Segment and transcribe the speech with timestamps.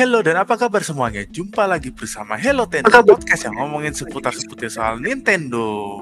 [0.00, 1.28] Hello dan apa kabar semuanya?
[1.28, 6.00] Jumpa lagi bersama Hello Tendo Podcast yang ngomongin seputar-seputar soal Nintendo.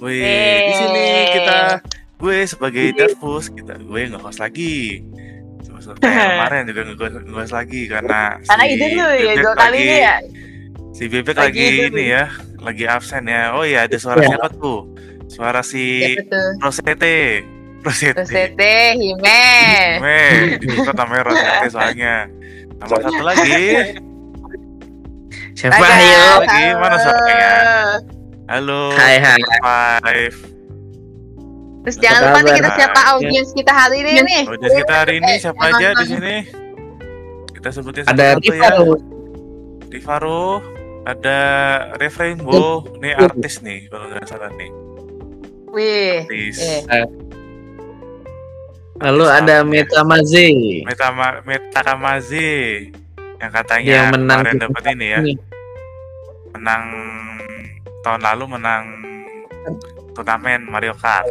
[0.00, 0.24] Wih,
[0.64, 1.04] di sini
[1.36, 1.84] kita
[2.16, 5.04] gue sebagai Darfus, kita gue nggak host lagi.
[5.60, 9.76] Seperti kemarin juga nggak host lagi karena Karena si ide lu ya Bebek dua kali
[9.76, 10.16] lagi- ini ya.
[10.96, 12.24] Si Bebek Lagi lagi, ini ya,
[12.64, 13.42] lagi absen ya.
[13.52, 14.32] Oh iya, ada suara Ya.
[14.32, 14.88] siapa tuh?
[15.28, 16.24] Suara si Ya.
[16.64, 17.44] Rosete.
[17.84, 18.24] Rosete.
[18.24, 19.44] Rosete, Hime.
[20.00, 22.37] Meh, di kota merah Rosete soalnya.
[22.78, 23.62] Nama satu lagi.
[25.58, 26.22] Siapa ayo?
[26.46, 27.50] Lagi, mana suaranya?
[28.48, 28.80] Halo.
[28.94, 29.40] Hai hai.
[29.58, 30.36] Five.
[31.82, 34.42] Terus jangan lupa nih kita siapa audiens kita hari ini nih.
[34.46, 36.34] Udah kita hari ini siapa Eh, aja di sini?
[37.58, 38.98] Kita sebutin Ada satu-satu ya.
[39.88, 40.60] Rifaro,
[41.08, 41.38] ada
[41.96, 44.70] Ref Rainbow, nih artis nih kalau nggak salah nih.
[45.72, 46.28] Wih.
[46.28, 46.56] Artis.
[46.60, 46.80] Eh.
[48.98, 49.70] Lalu Artis ada namanya.
[49.86, 50.48] Metamaze.
[50.82, 52.50] Metama Metakamaze
[53.38, 55.20] yang katanya Yang menang kemarin dapat ini ya.
[56.58, 56.84] Menang
[58.02, 58.82] tahun lalu menang
[60.18, 61.30] turnamen Mario Kart.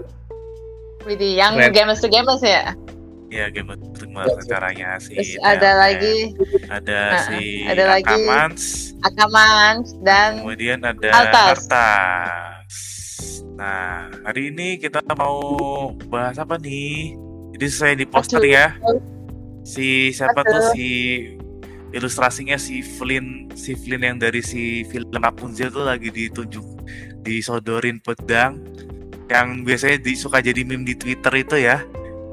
[1.04, 1.72] Widih, yang Keren.
[1.76, 2.72] gamers to gamers ya.
[3.28, 5.20] Ya game gimana caranya sih.
[5.20, 6.32] Terus ada lagi
[6.72, 8.64] ada Nah, si ada lagi Akamans,
[9.04, 11.68] Akaman dan kemudian ada Altas.
[11.68, 12.32] Artas.
[13.60, 17.27] Nah, hari ini kita mau bahas apa nih?
[17.56, 18.52] Jadi sesuai di poster Aduh.
[18.52, 18.68] ya.
[19.64, 20.52] Si siapa Aduh.
[20.52, 20.88] tuh si
[21.96, 26.66] ilustrasinya si Flynn, si Flynn yang dari si film Rapunzel tuh lagi ditunjuk
[27.24, 28.60] disodorin pedang
[29.28, 31.84] yang biasanya di, suka jadi meme di Twitter itu ya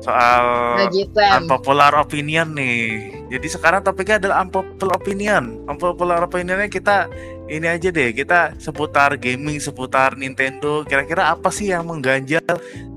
[0.04, 0.44] soal
[0.84, 1.42] Najitan.
[1.42, 3.10] unpopular opinion nih.
[3.32, 5.64] Jadi sekarang topiknya adalah unpopular opinion.
[5.64, 7.08] Unpopular opinionnya kita
[7.48, 10.84] ini aja deh, kita seputar gaming, seputar Nintendo.
[10.84, 12.44] Kira-kira apa sih yang mengganjal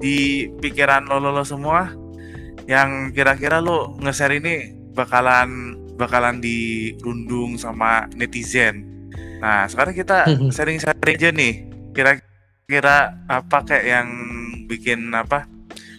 [0.03, 1.96] di pikiran lo lo, lo semua?
[2.67, 9.09] Yang kira-kira lo nge-share ini bakalan bakalan dirundung sama netizen.
[9.39, 11.53] Nah, sekarang kita sharing-sharing aja nih.
[11.95, 14.07] Kira-kira apa kayak yang
[14.67, 15.47] bikin apa?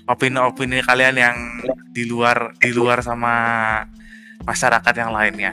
[0.08, 1.36] opini-opini kalian yang
[1.92, 3.34] di luar di luar sama
[4.48, 5.52] masyarakat yang lainnya.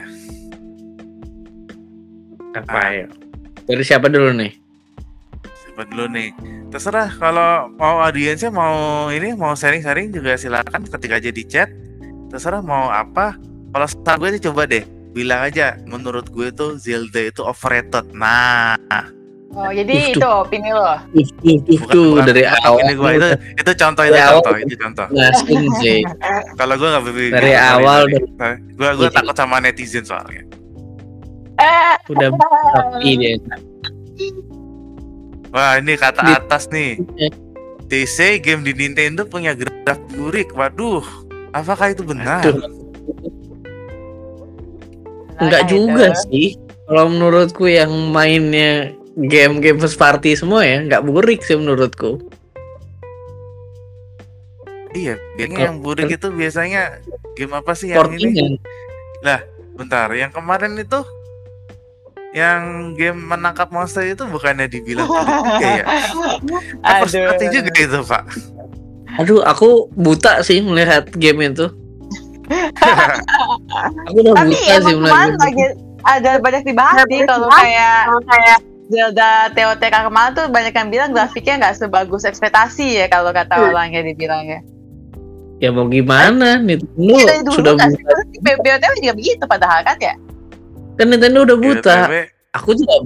[2.56, 3.06] Apa ayo?
[3.68, 4.65] Dari siapa dulu nih?
[5.76, 6.32] Coba dulu nih.
[6.72, 11.68] Terserah kalau mau audiensnya mau ini mau sharing-sharing juga silakan ketik aja di chat.
[12.32, 13.36] Terserah mau apa.
[13.68, 18.08] Kalau saran gue sih coba deh bilang aja menurut gue tuh Zelda itu overrated.
[18.16, 18.80] Nah,
[19.52, 20.96] Oh, jadi Tuh, itu opini lo.
[21.12, 22.72] Bukan, dari bukan awal.
[22.76, 24.40] opini gue itu itu contoh itu Dari awal.
[24.40, 25.06] contoh itu contoh.
[25.76, 25.98] Sih.
[26.60, 28.00] Kalau gue nggak berpikir Dari awal
[28.48, 30.40] gue gue takut sama netizen soalnya.
[31.56, 32.32] Eh, udah
[32.76, 33.36] tapi dia.
[35.50, 36.98] Wah ini kata Di- atas nih.
[37.86, 40.50] DC game di Nintendo punya gerak burik.
[40.52, 41.06] Waduh,
[41.50, 42.42] apakah itu benar?
[42.42, 42.66] Aduh.
[45.36, 46.20] Enggak Nah, juga itu.
[46.26, 46.48] sih.
[46.86, 52.18] Kalau menurutku yang mainnya game-game first party semua ya nggak burik sih menurutku.
[54.92, 56.98] Iya, game Kalau- yang burik itu biasanya
[57.34, 58.32] game apa sih yang ini?
[58.32, 58.52] Portingan.
[59.76, 61.04] Bentar, yang kemarin itu
[62.36, 65.84] yang game menangkap monster itu bukannya dibilang burik juga ya?
[67.32, 68.22] Party juga itu, Pak.
[69.16, 71.72] Aduh, aku buta sih melihat game itu.
[74.06, 75.64] aku udah Tapi buta sih melihat lagi
[76.04, 77.98] ada banyak dibahas sih kalau kayak
[78.28, 83.58] kayak Zelda TOTK kemarin tuh banyak yang bilang grafiknya nggak sebagus ekspektasi ya kalau kata
[83.58, 83.72] Hmm.
[83.72, 84.62] orangnya dibilangnya.
[85.58, 86.60] Ya mau gimana?
[86.60, 88.14] Nintendo Iya dari dulu sudah buta.
[88.44, 90.14] B- BOTW juga begitu padahal kan ya.
[90.96, 91.96] Kan Nintendo udah buta.
[92.08, 92.14] BTW,
[92.56, 92.96] Aku juga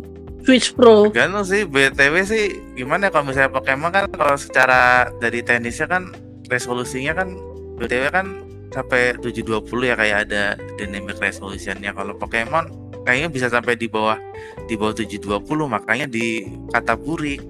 [0.47, 1.11] Switch Pro.
[1.11, 2.45] Tergantung sih, BTW sih
[2.79, 6.15] gimana ya kalau misalnya Pokemon kan kalau secara dari teknisnya kan
[6.49, 7.29] resolusinya kan
[7.77, 8.27] BTW kan
[8.71, 10.43] sampai 720 ya kayak ada
[10.79, 12.71] dynamic resolutionnya kalau Pokemon
[13.03, 14.17] kayaknya bisa sampai di bawah
[14.71, 17.43] di bawah 720 makanya di kata burik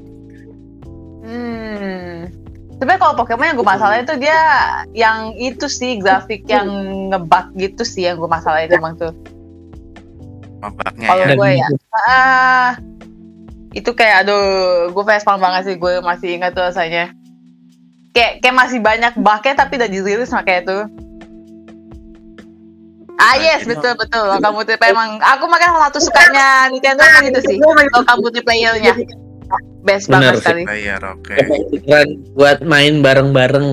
[1.20, 2.26] Hmm.
[2.80, 4.40] Sebenarnya kalau Pokemon yang gue masalahin itu dia
[4.96, 6.66] yang itu sih grafik yang
[7.12, 9.14] ngebug gitu sih yang gue masalahin emang tuh.
[11.00, 11.34] Kalau ya.
[11.34, 11.68] gue ya.
[12.08, 12.68] Ah,
[13.72, 17.14] itu kayak aduh gue facepalm banget sih gue masih ingat tuh rasanya.
[18.10, 20.78] Kayak kayak masih banyak bugnya tapi udah dirilis makanya itu.
[23.20, 27.40] Ah yes betul betul lokal multiplayer emang aku makanya salah satu sukanya Nintendo emang itu
[27.44, 28.96] sih lokal multiplayernya
[29.84, 30.40] best Bener banget sih.
[30.40, 30.62] sekali.
[30.64, 31.34] Player oke.
[31.84, 33.68] Keren buat main bareng-bareng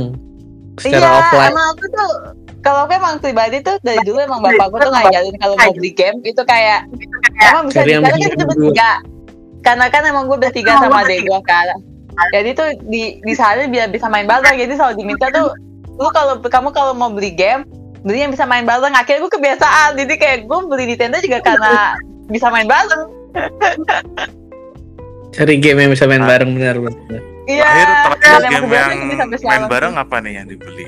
[0.77, 1.51] secara iya, offline.
[1.53, 2.11] emang aku tuh
[2.61, 6.17] kalau aku emang pribadi tuh dari dulu emang bapakku tuh ngajarin kalau mau beli game
[6.27, 6.83] itu kayak
[7.47, 8.71] emang bisa di karena kan kita berdua.
[8.73, 8.91] bertiga.
[9.65, 11.67] Karena kan emang gue bertiga sama adek gue kan.
[12.33, 15.53] Jadi tuh di di sana biar bisa main bareng jadi selalu diminta tuh
[15.97, 17.65] lu kalau kamu kalau mau beli game
[18.05, 19.95] beli yang bisa main bareng akhirnya gue kebiasaan.
[19.95, 21.95] Jadi kayak gue beli Nintendo juga karena
[22.27, 23.03] bisa main bareng
[25.37, 27.21] Cari game yang bisa main bareng benar benar.
[27.47, 29.67] iya Emang game yang main sekarang.
[29.67, 30.87] bareng apa nih yang dibeli?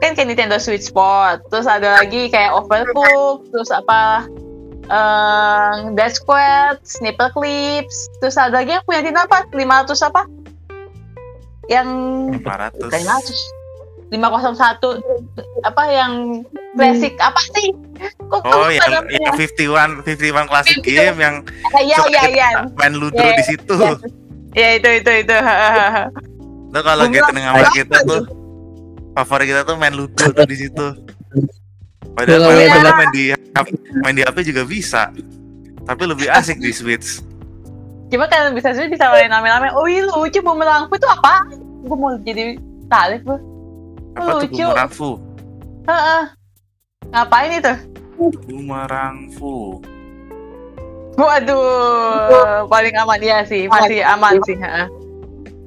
[0.00, 4.24] kan kayak Nintendo Switch Sport terus ada lagi kayak Overcooked terus apa
[4.88, 10.22] um, Death Squad, Sniper Clips terus ada lagi yang punya Nintendo apa 500 apa
[11.68, 11.88] yang
[12.34, 12.80] 500.
[12.80, 13.60] bukan 500
[14.10, 15.04] 501
[15.62, 16.12] apa yang
[16.74, 17.70] basic apa sih
[18.26, 19.20] kok Oh, kok yang namanya?
[19.20, 20.88] yang 51 51 klasik 51.
[20.88, 21.34] game yang
[21.78, 23.74] iya iya kita iya main ludo Iya, di situ.
[23.76, 23.94] iya.
[24.54, 25.36] Ya itu itu itu
[26.70, 28.22] Lo kalau bilang, sama "Apa kita tuh
[29.14, 30.86] favorit kita tuh main ludo tuh di situ.
[32.14, 33.24] Padahal main, padahal main di
[34.02, 35.10] main di HP juga bisa.
[35.86, 37.18] Tapi lebih asik di Switch.
[38.10, 39.70] Cuma kalau bisa sih bisa main rame-rame.
[39.74, 41.46] Oh iya lucu bumerangku itu apa?
[41.86, 42.58] Gue mau jadi
[42.90, 43.38] talib gue.
[44.18, 44.62] Apa tuh Lucu.
[44.66, 45.10] bumerang fu?
[45.86, 46.22] Heeh.
[47.14, 47.74] Ngapain itu?
[48.46, 49.78] Bumerang fu.
[51.20, 54.56] Waduh, paling aman ya sih, masih aman sih.
[54.56, 54.88] heeh.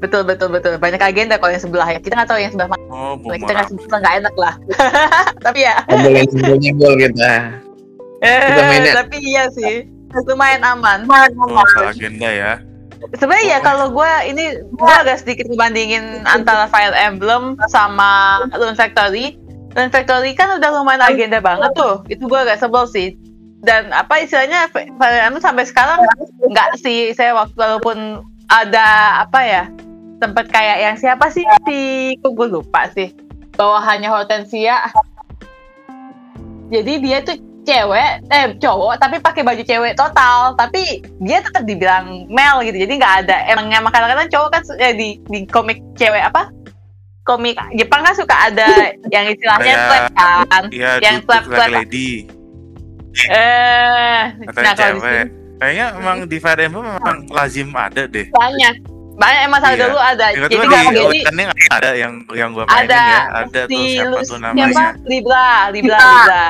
[0.03, 0.75] Betul betul betul.
[0.75, 1.99] Banyak agenda kalau yang sebelah ya.
[2.03, 2.83] Kita nggak tahu yang sebelah mana.
[2.91, 4.53] Oh, Kalau kita nggak sebelah nggak enak lah.
[5.47, 5.75] Tapi ya.
[5.87, 6.27] Boleh
[6.59, 7.31] nyenggol kita.
[8.19, 8.91] Kita mainnya.
[8.91, 9.87] Eh, tapi iya sih.
[10.27, 11.07] Lumayan aman.
[11.07, 12.51] Oh, salah agenda ya.
[13.19, 19.35] Sebenarnya ya kalau gue ini gue agak sedikit membandingin antara Fire Emblem sama Rune Factory.
[19.75, 22.03] Rune Factory kan udah lumayan agenda banget tuh.
[22.11, 23.15] Itu gue agak sebel sih.
[23.63, 26.03] Dan apa istilahnya Emblem sampai sekarang
[26.51, 27.15] nggak sih.
[27.15, 28.19] Saya waktu walaupun
[28.51, 29.63] ada apa ya
[30.19, 31.79] tempat kayak yang siapa sih si
[32.19, 33.15] kok gue lupa sih.
[33.55, 34.91] Bawahannya Hortensia.
[36.67, 40.59] Jadi dia tuh cewek eh cowok tapi pakai baju cewek total.
[40.59, 42.83] Tapi dia tetap dibilang male gitu.
[42.83, 46.51] Jadi nggak ada emang emang kadang-kadang cowok kan eh, di di komik cewek apa?
[47.23, 50.03] Komik Jepang kan suka ada yang istilahnya trap
[50.51, 50.63] kan.
[50.67, 51.71] Iya, Yang like clap.
[51.71, 52.27] lady.
[53.23, 55.25] Eh Katanya nah kalau cewek.
[55.55, 58.27] Kayaknya emang di Fire Emblem memang lazim ada deh.
[58.29, 58.75] banyak
[59.13, 59.85] banyak emang salah Iya.
[59.85, 62.99] dulu ada Ingat jadi di jadi ada yang yang gua mainin Ada.
[62.99, 63.21] ya.
[63.39, 64.85] Ada tuh si siapa tuh siapa namanya.
[65.05, 66.45] Libra Libra Libra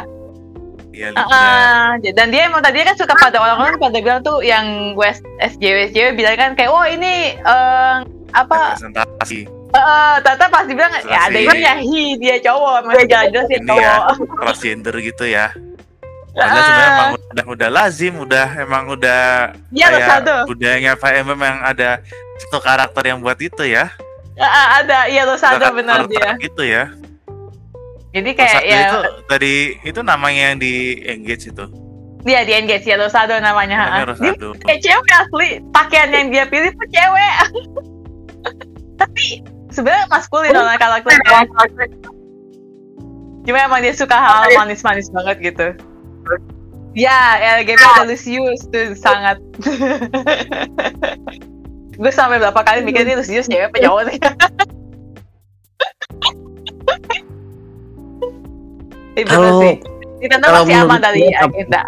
[0.89, 1.25] Iya, Libra.
[1.27, 1.89] ah.
[1.99, 6.07] dan dia emang tadi kan suka pada orang-orang pada bilang tuh yang West SJW SJW
[6.13, 7.95] bilang kan kayak wah ini eh,
[8.31, 9.39] apa Representasi.
[9.69, 13.67] Eh, Tata pasti bilang ya ada Masih- ininya hi dia cowok masih jelas dia Ini
[13.67, 13.81] cowok.
[13.83, 13.95] ya,
[14.31, 15.49] cross gender gitu ya.
[16.33, 16.89] Sebenarnya Ah.
[16.89, 20.33] emang udah udah lazim, udah emang udah Iya loh satu.
[20.49, 22.01] budayanya Fire Emblem yang ada
[22.41, 23.93] satu karakter yang buat itu ya.
[24.33, 26.33] Ah, ah, ada iya lo satu Ada benar dia.
[26.41, 26.89] Gitu ya.
[28.09, 29.53] Jadi kayak ya itu tadi
[29.85, 30.73] itu namanya yang di
[31.05, 31.65] engage itu.
[32.23, 33.77] dia di engage ya lo satu namanya.
[33.77, 33.97] Namanya ah.
[34.17, 34.49] Dia Rosado.
[34.65, 37.33] kayak cewek asli pakaian yang dia pilih tuh cewek.
[39.05, 39.25] Tapi
[39.69, 41.45] sebenarnya maskulin loh karakternya.
[43.43, 45.67] Cuma emang dia suka hal manis-manis banget gitu.
[46.93, 49.41] Ya, LGB ada Lucius tuh sangat.
[51.93, 54.17] gue sampai berapa kali mikir ini Lucius cewek apa cowok sih?
[59.29, 59.77] Kalau-.
[60.23, 61.83] Nintendo kalau masih aman dari agenda.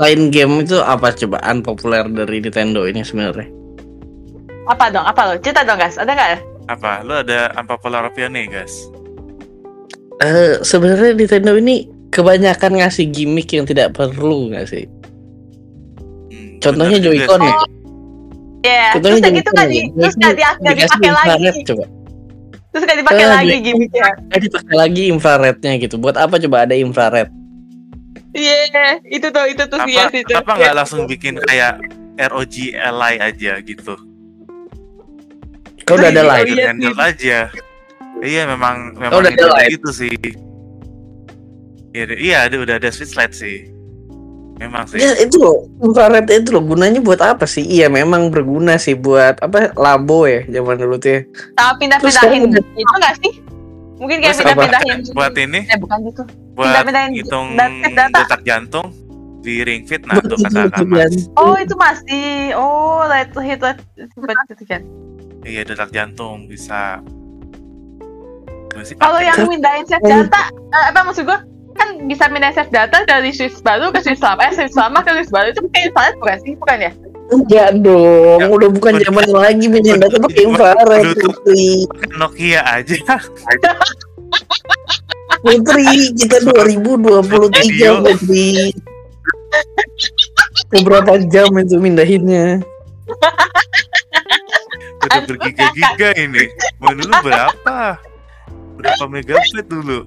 [0.00, 3.52] Selain game itu apa cobaan populer dari Nintendo ini sebenarnya?
[4.64, 5.04] Apa dong?
[5.04, 5.36] Apa lo?
[5.44, 6.00] Cerita dong guys.
[6.00, 6.40] Ada nggak?
[6.72, 7.04] Apa?
[7.04, 8.88] Lu ada unpopular opinion nih, guys?
[10.24, 14.84] Eh sebenarnya Nintendo ini kebanyakan ngasih gimmick yang tidak perlu nggak sih?
[16.28, 17.54] Hmm, Contohnya Joy-Con ya.
[18.60, 19.72] Ya, Contohnya terus kayak gitu kan ya.
[19.72, 21.84] di, terus nggak di, nggak Dikasih dipakai lagi, infrared, coba.
[22.70, 24.08] terus nggak dipakai Eh, lagi gimmicknya.
[24.28, 25.94] Eh dipakai lagi infrarednya gitu.
[25.96, 27.28] Buat apa coba ada infrared?
[28.30, 28.60] Iya,
[29.04, 30.28] itu tuh itu tuh sih Apa, ya itu.
[30.28, 31.82] kenapa nggak langsung bikin kayak
[32.20, 33.94] ROG Ally aja gitu?
[35.82, 36.46] Kau udah ada Iya, live.
[36.52, 36.64] iya.
[36.68, 37.38] handle aja.
[38.20, 39.70] Iya memang memang udah ada live.
[39.74, 40.14] gitu sih.
[41.90, 43.66] Iya, ada- iya ada udah ada switch light sih.
[44.56, 45.00] Memang sih.
[45.00, 47.64] Ya itu loh, infrared itu loh gunanya buat apa sih?
[47.64, 51.20] Iya memang berguna sih buat apa labo ya zaman dulu tuh ya.
[51.56, 53.32] Sama pindah-pindahin itu nggak sih?
[53.96, 54.98] Mungkin kayak pindah-pindahin.
[55.10, 56.22] buat ini Eh bukan gitu.
[56.52, 58.18] buat Pindah-pindahin hitung dat- data.
[58.20, 58.86] detak jantung
[59.40, 61.24] di ring fit nah tuh katakan Buat mas.
[61.34, 62.52] Oh itu masih.
[62.52, 64.84] Oh light hit light itu kan.
[65.40, 67.00] Iya detak jantung bisa.
[68.94, 71.40] Kalau yang mindahin save data, eh, apa maksud gua?
[71.80, 75.16] Kan bisa mindahin save data dari switch baru ke switch lama, eh switch lama ke
[75.16, 76.52] switch baru itu pakai infrared bukan sih?
[76.60, 76.92] Bukan ya?
[77.30, 81.04] Enggak dong, Ya, udah bukan zaman lagi minjem data pakai udah- infrared.
[81.16, 81.66] Putri.
[81.88, 82.96] Pakai Nokia aja.
[85.40, 85.86] Putri
[86.20, 87.92] kita 2023 Video.
[88.04, 88.74] Putri.
[90.68, 92.60] Beberapa jam itu mindahinnya.
[95.00, 96.44] Udah bergiga-giga ini.
[96.76, 97.96] Mau dulu berapa?
[98.76, 100.04] Berapa megabyte dulu?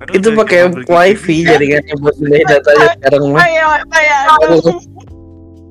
[0.00, 3.44] Aduh, Itu pakai beli wifi jaringannya buat pindahin datanya sekarang mah.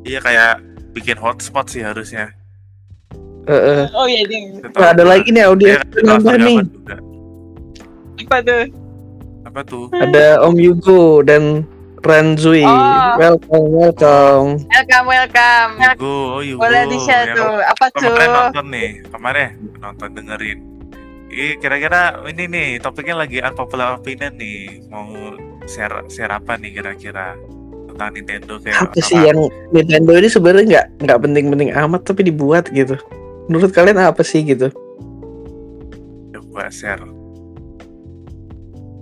[0.05, 0.53] Iya kayak
[0.93, 2.29] bikin hotspot sih harusnya.
[3.49, 3.89] Heeh.
[3.97, 4.61] Oh iya ding.
[4.61, 6.57] Nah, ada lagi nih audio Iya, ada nambah nih.
[8.29, 8.63] Apa tuh?
[9.49, 9.89] Apa tuh?
[9.97, 11.65] Ada Om Yugo dan
[12.05, 12.61] Ranzui.
[12.61, 13.17] Oh.
[13.17, 14.47] Welcome, welcome.
[14.69, 15.71] Welcome welcome.
[15.81, 16.61] Yugo, oh Yugo.
[16.61, 17.65] Boleh di share tuh.
[17.65, 18.13] Apa tuh?
[18.13, 19.47] Kemarin nonton nih, kemarin
[19.81, 20.68] nonton dengerin.
[21.39, 24.83] Ini kira-kira ini nih topiknya lagi unpopular opinion nih.
[24.91, 25.07] Mau
[25.63, 27.39] share share apa nih kira-kira
[27.87, 32.67] tentang Nintendo kayak Apa sih yang Nintendo ini sebenarnya nggak nggak penting-penting amat tapi dibuat
[32.75, 32.99] gitu.
[33.47, 34.67] Menurut kalian apa sih gitu?
[36.35, 37.07] coba share.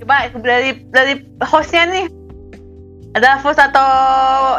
[0.06, 2.06] Coba dari dari hostnya nih.
[3.18, 3.90] Ada Fus atau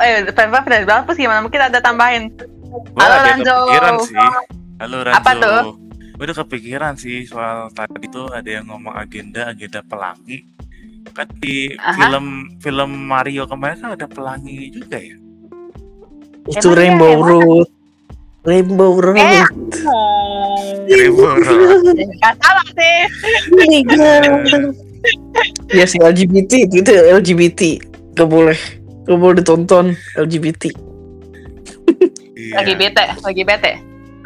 [0.03, 1.47] eh Pemba dari Fus gimana?
[1.47, 2.35] Mungkin ada tambahin.
[2.91, 4.19] Gua Halo, sih.
[4.83, 5.15] Halo Ranzo.
[5.15, 5.88] Apa tuh?
[6.19, 10.43] Gue udah kepikiran sih soal tadi tuh ada yang ngomong agenda agenda pelangi.
[11.15, 11.95] Kan di Aha.
[11.95, 12.27] film
[12.59, 15.15] film Mario kemarin kan ada pelangi juga ya.
[16.51, 17.29] Itu Emang iya, Rainbow emang.
[17.31, 17.69] Road.
[18.43, 19.23] Rainbow Road.
[19.23, 19.47] Eh.
[20.91, 21.87] Rainbow Road.
[22.19, 22.99] Gak salah sih.
[25.71, 27.61] ya si LGBT itu, LGBT
[28.19, 28.59] gak boleh
[29.07, 30.75] gak boleh ditonton LGBT
[32.39, 33.73] Iya, Lagi bete, lagi bete.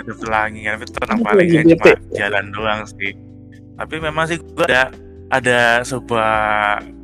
[0.02, 1.72] Ada pelangi kan, tapi tenang Lagi paling ya bete.
[1.72, 3.12] cuma jalan doang sih.
[3.78, 4.92] Tapi memang sih gue ada
[5.32, 6.34] ada sebuah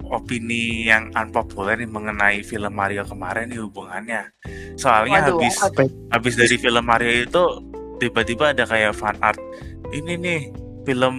[0.08, 4.28] opini yang unpopular nih mengenai film Mario kemarin nih hubungannya.
[4.76, 7.44] Soalnya Waduh, habis apa habis dari film Mario itu
[8.00, 9.40] tiba-tiba ada kayak fan art.
[9.92, 10.40] Ini nih
[10.84, 11.16] film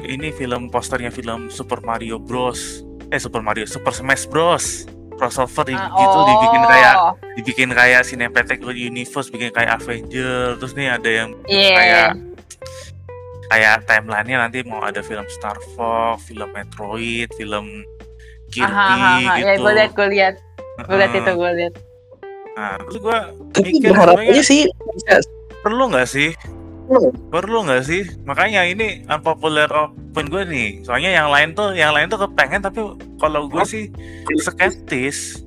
[0.00, 2.84] ini film posternya film Super Mario Bros.
[3.12, 4.88] Eh Super Mario Super Smash Bros.
[5.22, 10.58] Crossover di- Ah, gitu dibikin kayak oh, dibikin kayak cinematic universe, bikin kayak Avenger.
[10.58, 11.70] Terus nih ada yang Iya.
[11.72, 12.08] kayak
[13.46, 17.86] kayak timelinenya nanti mau ada film Star Fox, film Metroid, film
[18.50, 19.36] Kirby Aha, aha, aha.
[19.38, 19.46] gitu.
[19.46, 20.34] Ya gue liat, gue liat,
[20.82, 21.74] gue liat itu, gue liat.
[22.52, 23.16] Nah, terus gue
[23.62, 25.14] mikir sebenarnya sih bisa
[25.62, 26.34] perlu nggak sih?
[26.92, 27.08] Perlu.
[27.32, 28.02] Perlu nggak sih?
[28.28, 30.68] Makanya ini unpopular opinion gue nih.
[30.84, 32.84] Soalnya yang lain tuh, yang lain tuh kepengen tapi
[33.16, 33.88] kalau gue sih
[34.36, 35.40] skeptis.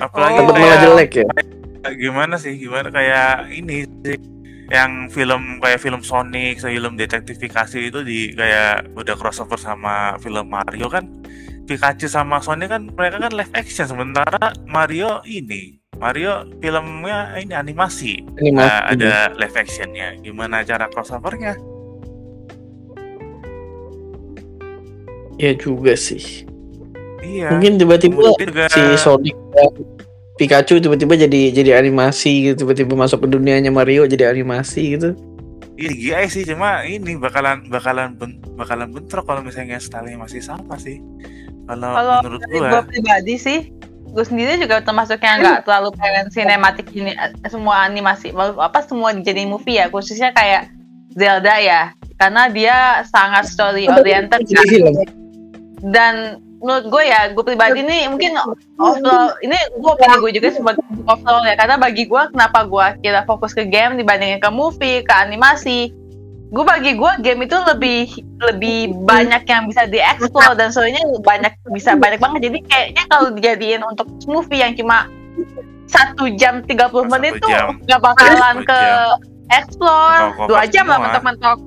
[0.00, 0.52] Apalagi Oh.
[0.56, 1.28] kayak jelek ya
[1.94, 2.58] gimana sih?
[2.58, 4.18] Gimana kayak ini sih
[4.66, 10.90] yang film kayak film Sonic, film detektifikasi itu di kayak udah crossover sama film Mario
[10.90, 11.06] kan
[11.66, 18.20] Pikachu sama Sonic kan mereka kan live action sementara Mario ini Mario filmnya ini animasi.
[18.36, 18.52] Animasi.
[18.52, 20.08] Nggak ada live actionnya.
[20.20, 21.56] Gimana cara crossovernya?
[25.36, 26.44] Ya juga sih.
[27.24, 27.52] Iya.
[27.52, 29.72] Mungkin tiba-tiba juga si Sonic dan
[30.36, 32.64] Pikachu tiba-tiba jadi jadi animasi gitu.
[32.68, 35.16] Tiba-tiba masuk ke dunianya Mario jadi animasi gitu.
[35.76, 36.42] Iya GI sih.
[36.48, 41.00] Cuma ini bakalan bakalan ben- bakalan bentrok kalau misalnya stylenya masih sama sih.
[41.66, 42.68] Kalau Kalau menurut gua.
[42.70, 43.58] gue pribadi sih,
[44.16, 49.12] gue sendiri juga termasuk yang nggak terlalu pengen sinematik ini eh, semua animasi, apa semua
[49.12, 50.72] jadi movie ya, khususnya kayak
[51.12, 54.64] Zelda ya, karena dia sangat story oriented kan.
[55.92, 56.14] dan
[56.56, 58.32] menurut gue ya gue pribadi nih mungkin
[58.80, 61.54] overall ini gue opini gue juga sebagai overall ya.
[61.60, 65.92] Karena bagi gue kenapa gue kira fokus ke game dibandingin ke movie ke animasi
[66.46, 68.06] gue bagi gue game itu lebih
[68.38, 72.50] lebih banyak yang bisa dieksplor dan soalnya banyak bisa banyak banget.
[72.50, 75.10] Jadi kayaknya kalau dijadiin untuk movie yang cuma
[75.90, 77.50] satu jam 30 Satu menit tuh
[77.86, 78.80] nggak bakalan ke
[79.50, 80.34] explore.
[80.46, 81.58] Dua jam lah mentok-mentok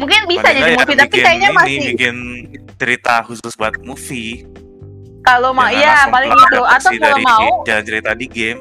[0.00, 2.16] mungkin bisa jadi ya movie tapi bikin kayaknya ini, masih bikin
[2.80, 4.48] cerita khusus buat movie.
[5.20, 6.62] Kalau mau iya langsung paling gitu.
[6.64, 8.58] atau kalau mau jalan cerita di game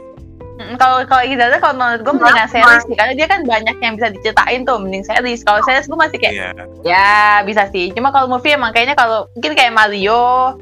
[0.75, 4.12] kalau kalau Igdada kalau menurut gue mendingan series sih karena dia kan banyak yang bisa
[4.12, 5.42] diceritain tuh mending series.
[5.48, 6.51] Kalau series gue masih kayak iya.
[6.84, 7.10] ya
[7.48, 7.96] bisa sih.
[7.96, 10.56] Cuma kalau movie emang kayaknya kalau mungkin kayak Mario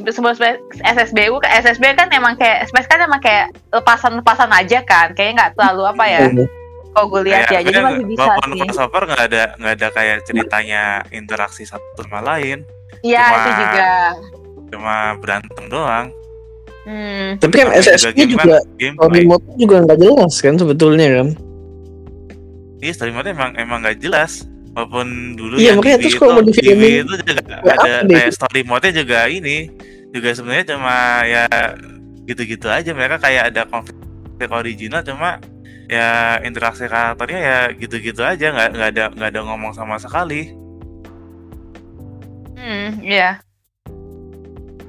[0.00, 0.34] sebelum
[0.82, 5.52] SSBU ke SSB kan emang kayak Smash kan emang kayak lepasan-lepasan aja kan kayaknya nggak
[5.54, 6.20] terlalu apa ya
[6.94, 8.60] kalau gue lihat ya jadi masih bisa sih.
[8.64, 12.62] Crossover nggak ada nggak ada kayak ceritanya interaksi satu sama lain.
[13.02, 13.92] Iya cuma- itu juga.
[14.74, 16.10] cuma berantem doang
[16.84, 17.28] hmm.
[17.40, 21.28] tapi kan Namanya SSB game juga gameplay story mode juga nggak jelas kan sebetulnya kan?
[22.84, 24.44] Iya story mode emang emang nggak jelas.
[24.74, 28.10] Walaupun dulu Iya, yang makanya terus kalau itu, mau di Wii itu juga ya ada
[28.10, 29.58] kayak story mode juga ini.
[30.10, 31.46] Juga sebenarnya cuma ya
[32.26, 32.90] gitu-gitu aja.
[32.90, 35.38] Mereka kayak ada konflik original cuma
[35.86, 38.50] ya interaksi karakternya ya gitu-gitu aja.
[38.50, 40.50] Nggak nggak ada nggak ada ngomong sama sekali.
[42.58, 43.38] Hmm, iya.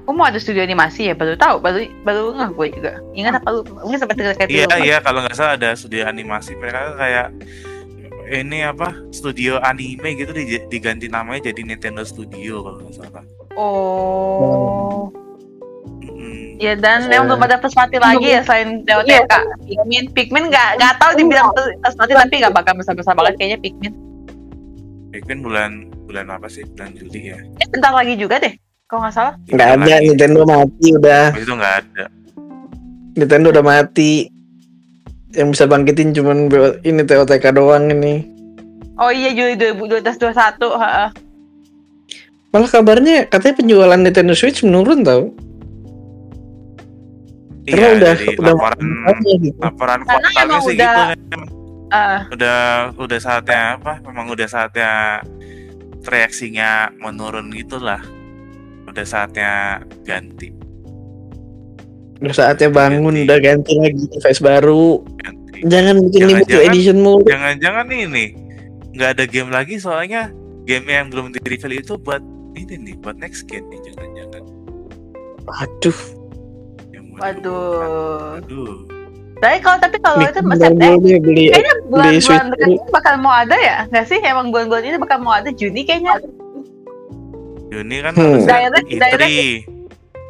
[0.06, 1.14] Oh mau ada studio animasi ya?
[1.14, 2.92] Baru tahu, baru baru nggak gue juga.
[3.12, 3.62] Ingat apa lu?
[3.66, 4.84] Mungkin sempat dengar kayak Iya film.
[4.84, 7.28] iya kalau nggak salah ada studio animasi mereka kayak
[8.26, 13.24] ini apa studio anime gitu di- diganti namanya jadi Nintendo Studio kalau nggak salah.
[13.54, 15.10] Oh.
[16.56, 19.34] Ya dan yang belum ada pesmati lagi ya selain DOTK.
[19.68, 21.52] Pikmin, Pikmin nggak nggak tahu dibilang
[21.84, 23.94] pesmati tapi nggak bakal besar-besar banget kayaknya Pikmin.
[25.12, 25.72] Pikmin bulan
[26.06, 26.64] bulan apa sih?
[26.66, 27.38] Bulan Juli ya.
[27.60, 28.54] Eh, bentar lagi juga deh.
[28.86, 29.34] Kalau nggak salah.
[29.50, 30.06] Nggak ada lagi.
[30.06, 31.24] Nintendo mati udah.
[31.34, 32.04] Itu nggak ada.
[33.16, 34.30] Nintendo udah mati.
[35.34, 36.38] Yang bisa bangkitin cuman
[36.80, 38.24] ini TOTK doang ini.
[38.96, 40.06] Oh iya Juli 2021.
[40.72, 41.10] heeh.
[42.54, 45.34] Malah kabarnya katanya penjualan Nintendo Switch menurun tau.
[47.66, 48.80] Karena Iya, udah udah laporan
[49.26, 49.58] gitu.
[49.58, 51.38] laporan Karena kuartalnya emang sih udah- gitu.
[51.86, 52.60] Eh, Udah
[52.96, 53.94] udah saatnya apa?
[54.02, 54.92] Memang udah saatnya
[56.02, 58.00] reaksinya menurun gitulah.
[58.96, 59.52] Udah saatnya
[60.02, 60.56] ganti,
[62.16, 63.28] Udah saatnya bangun, Ganti.
[63.28, 65.04] udah ganti lagi device baru.
[65.20, 65.60] ganti.
[65.68, 67.24] Jangan bikin limited Jangan-jangan- edition mulu.
[67.28, 68.26] Jangan-jangan ini
[68.96, 70.32] nggak ada game lagi soalnya
[70.64, 72.24] game yang belum di reveal itu buat
[72.56, 74.44] ini nih, buat next gen nih jangan-jangan.
[75.46, 76.00] Aduh,
[77.16, 78.40] Waduh.
[78.40, 78.76] Aduh.
[79.36, 83.78] Tapi kalau tapi kalau itu deh beli kayaknya bulan-bulan dekat ini bakal mau ada ya
[83.86, 86.24] nggak sih emang bulan-bulan ini bakal mau ada Juni kayaknya
[87.76, 88.40] Juni kan Hmm.
[88.40, 89.02] Direct- E3.
[89.12, 89.64] direct-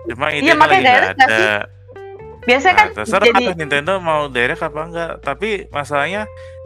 [0.06, 1.58] Cuma E3 Iya, kan makanya lagi nggak ada.
[2.44, 5.12] biasanya kan Nah, terserah jadi Nintendo mau direct apa enggak.
[5.20, 6.22] Tapi masalahnya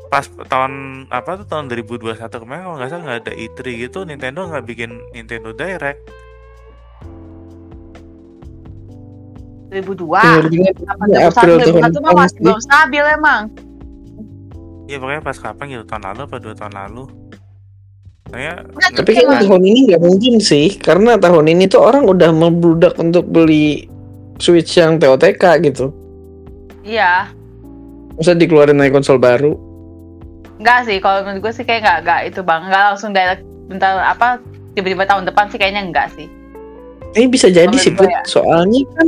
[0.08, 0.74] pas tahun
[1.08, 4.92] apa tuh tahun 2021 kemarin kalau nggak salah nggak ada E3 gitu Nintendo nggak bikin
[5.10, 6.02] Nintendo Direct
[9.70, 12.42] 2002 Akhirnya April April tahun 2001 mah masih sih.
[12.42, 13.42] belum stabil emang
[14.84, 17.04] Iya pokoknya pas kapan gitu tahun lalu apa dua tahun lalu
[18.30, 22.30] saya Nah, Tapi kan tahun ini nggak mungkin sih, karena tahun ini tuh orang udah
[22.30, 23.90] membludak untuk beli
[24.38, 25.92] Switch yang TOTK gitu.
[26.82, 27.28] iya
[28.16, 29.56] Masa dikeluarin lagi konsol baru?
[30.58, 33.94] Enggak sih, kalau menurut gue sih kayak enggak, enggak itu bang, enggak langsung direct bentar
[33.98, 36.28] apa tiba-tiba tahun depan sih kayaknya enggak sih.
[37.10, 38.06] Ini bisa jadi Menurut sih, Put.
[38.06, 38.22] ya.
[38.24, 39.08] soalnya kan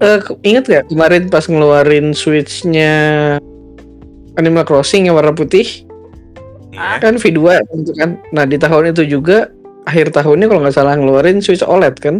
[0.00, 2.92] eh, ke- ingat gak kemarin pas ngeluarin Switch-nya
[4.34, 5.84] Animal Crossing yang warna putih
[6.70, 7.40] iya kan V2
[7.76, 8.18] gitu kan.
[8.30, 9.50] Nah di tahun itu juga
[9.82, 12.16] akhir tahunnya kalau nggak salah ngeluarin Switch OLED kan.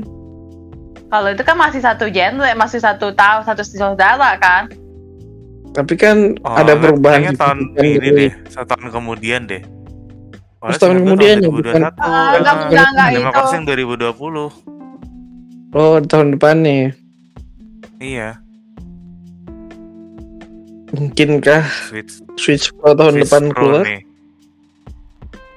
[1.07, 4.71] Kalau itu kan masih satu genre, masih satu tahun, satu saudara kan.
[5.71, 9.63] Tapi kan Oh, ada perubahan kayaknya tahun signifikan ini deh satu tahun kemudian deh
[10.59, 13.33] Oh, setahun kemudian ya, bukan- 2021 Ah, enggak, enggak, enggak.
[13.33, 14.51] Crossing 2020
[15.71, 16.91] Oh tahun depannya.
[17.97, 18.43] iya
[20.91, 23.85] Mungkinkah Switch Switch Pro tahun Switch depan Pro keluar?
[23.87, 24.01] nih.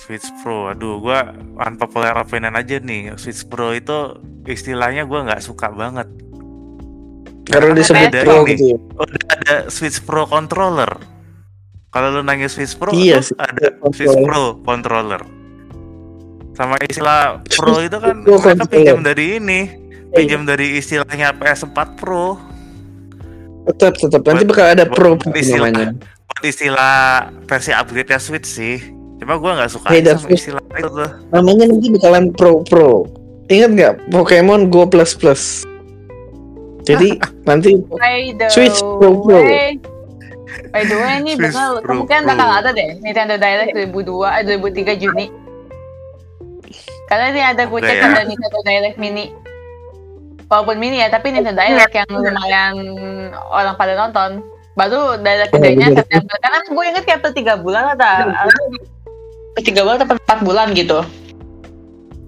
[0.03, 3.15] Switch Pro, aduh, gua unpopular opinion aja nih.
[3.15, 6.11] Switch Pro itu istilahnya gua nggak suka banget.
[7.43, 8.49] Karena disebut ada Pro ini.
[8.51, 8.77] gitu ya.
[8.93, 10.91] Udah ada Switch Pro controller.
[11.87, 13.93] Kalau lu nanya Switch Pro, Iya sih, ada controller.
[13.93, 15.21] Switch Pro controller.
[16.53, 20.13] Sama istilah Pro itu kan Pro mereka pinjam dari ini, Iya.
[20.13, 22.35] pinjam dari istilahnya PS4 Pro.
[23.63, 25.69] Tetap tetap nanti bakal ada buat- Pro buat istilah.
[25.69, 25.95] namanya.
[26.25, 26.95] Buat istilah
[27.45, 28.77] versi upgrade-nya Switch sih.
[29.23, 31.09] Cuma gua nggak suka Beda sama istilah itu tuh.
[31.31, 33.07] Namanya nanti bakalan Pro Pro.
[33.47, 35.63] Ingat nggak Pokemon Go Plus Plus?
[36.83, 37.15] Jadi
[37.47, 37.79] nanti
[38.51, 39.39] Switch Pro Pro.
[39.39, 39.79] way,
[40.75, 44.43] by the way ini bakal Pro kemungkinan bakal ada deh Nintendo Direct 2002 eh
[44.91, 45.27] 2003 Juni.
[47.07, 48.05] Karena ini ada gue cek ya.
[48.11, 49.25] ada Nintendo Direct Mini.
[50.51, 52.73] Walaupun mini ya, tapi Nintendo Direct yang lumayan
[53.49, 54.43] orang pada nonton.
[54.73, 55.93] Baru Direct Oh, gedenya.
[55.93, 56.35] September.
[56.41, 58.29] Karena gue inget kayak 3 bulan atau
[59.53, 60.99] 3 bulan atau 4 bulan gitu.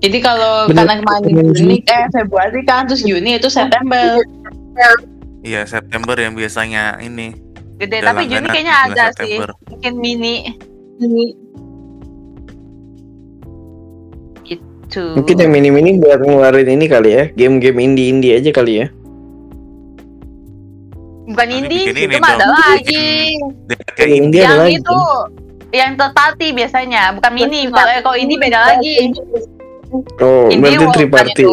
[0.05, 0.85] Jadi kalau Bener.
[0.85, 1.33] karena kemarin.
[1.55, 4.21] Juni, eh Februari kan, terus Juni itu September.
[5.41, 7.33] Iya September yang biasanya ini.
[7.81, 9.49] Gede, tapi Juni kayaknya ada September.
[9.55, 9.65] sih.
[9.73, 10.35] Mungkin mini.
[11.01, 11.25] Mini.
[14.45, 15.17] Gitu.
[15.17, 18.87] mungkin yang mini-mini buat ngeluarin ini kali ya, game-game indie-indie aja kali ya.
[21.25, 23.41] Bukan Nanti indie, itu mah ada lagi.
[23.97, 24.99] Yang indie yang itu
[25.75, 27.67] yang party biasanya, bukan mini.
[27.67, 29.11] Kalau kalau indie beda lagi.
[30.19, 31.43] Oh, Indie berarti World three kan party.
[31.45, 31.51] itu.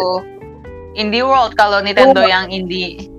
[0.97, 3.13] Indie World kalau Nintendo yang indie.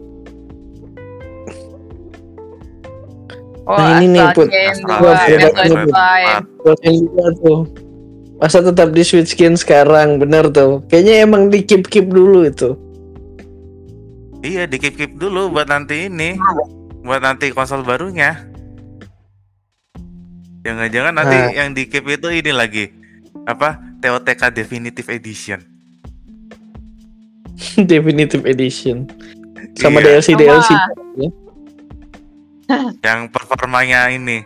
[3.64, 4.52] Oh, Nah, ini nih, Put.
[4.52, 6.44] Chain Astral 2, Chain, Metroid Metroid Prime.
[6.60, 7.60] Buat yang juga tuh.
[8.44, 10.84] Masa tetap di Switch skin sekarang, bener tuh.
[10.92, 12.76] Kayaknya emang di keep keep dulu itu.
[14.44, 16.36] Iya di keep keep dulu buat nanti ini,
[17.08, 18.36] buat nanti konsol barunya.
[20.64, 21.52] Jangan-jangan nanti Nah.
[21.52, 22.88] yang di keep itu ini lagi
[23.44, 25.60] apa TOTK Definitive Edition.
[27.90, 29.08] Definitive Edition.
[29.76, 30.40] Sama Iya, DLC Sama.
[30.40, 30.70] DLC.
[33.06, 34.44] yang performanya ini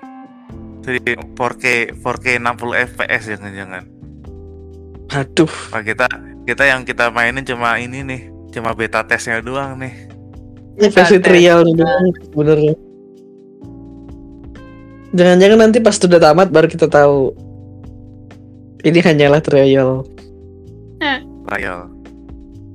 [0.82, 3.84] Jadi 4K 4K 60 FPS jangan-jangan.
[5.12, 6.08] Aduh, Wah, kita
[6.47, 8.21] kita yang kita mainin cuma ini nih,
[8.56, 9.91] cuma beta testnya doang nih.
[10.80, 12.73] ini versi trial nih doang sebenarnya.
[15.15, 17.32] Jangan-jangan nanti pas sudah tamat baru kita tahu.
[18.84, 20.04] Ini hanyalah trial.
[21.48, 21.80] Trial.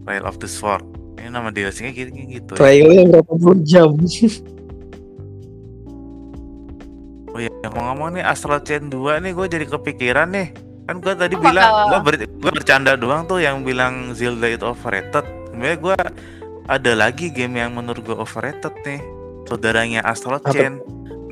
[0.05, 0.83] Trial of the Sword.
[1.21, 2.53] Ini nama DLC-nya gitu gitu.
[2.57, 3.95] Trialnya berapa puluh jam?
[7.33, 10.53] Oh iya, ngomong-ngomong nih Astral Chain 2 nih gue jadi kepikiran nih.
[10.85, 14.68] Kan gue tadi Oh, bilang gue ber, gua bercanda doang tuh yang bilang Zelda itu
[14.68, 15.25] overrated.
[15.49, 15.97] Sebenarnya gue
[16.68, 19.01] ada lagi game yang menurut gue overrated nih.
[19.49, 20.53] Saudaranya Astral Apa?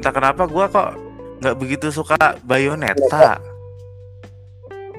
[0.00, 0.96] Entah kenapa gue kok
[1.44, 3.36] nggak begitu suka Bayonetta.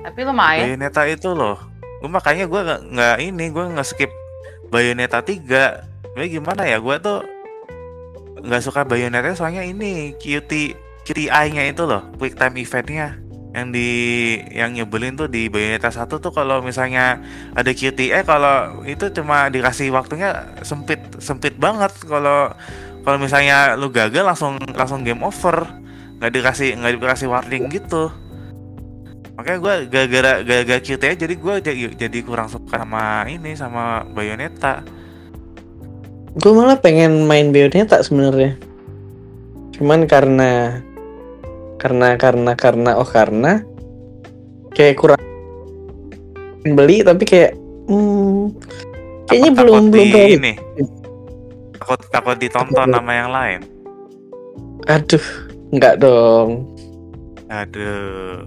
[0.06, 0.78] Tapi lumayan.
[0.78, 1.58] Bayonetta itu loh.
[1.98, 2.62] Gue makanya gue
[2.94, 4.14] nggak ini gue nggak skip
[4.70, 5.42] Bayonetta 3.
[5.42, 7.26] Sebenarnya gimana ya gue tuh
[8.46, 13.18] nggak suka Bayonetta soalnya ini QT QTI-nya itu loh, quick time eventnya
[13.52, 13.90] yang di
[14.56, 17.20] yang nyebelin tuh di Bayonetta 1 tuh kalau misalnya
[17.52, 22.56] ada QTE kalau itu cuma dikasih waktunya sempit sempit banget kalau
[23.02, 25.66] kalau misalnya lu gagal langsung langsung game over.
[26.22, 28.14] Nggak dikasih nggak dikasih warning gitu.
[29.34, 34.86] Makanya gue gara-gara gara-gara QTE jadi gue jadi, jadi kurang suka sama ini sama Bayonetta.
[36.38, 38.54] Gue malah pengen main Bayonetta sebenarnya.
[39.74, 40.86] Cuman karena
[41.82, 43.66] karena karena karena oh karena
[44.78, 45.22] kayak kurang
[46.62, 47.58] beli tapi kayak
[47.90, 48.54] hmm,
[49.26, 50.54] kayaknya Takut- belum belum terlalu- ini
[51.82, 53.60] takut takut ditonton sama yang lain
[54.86, 55.26] Aduh,
[55.72, 56.66] nggak dong.
[57.48, 58.46] aduh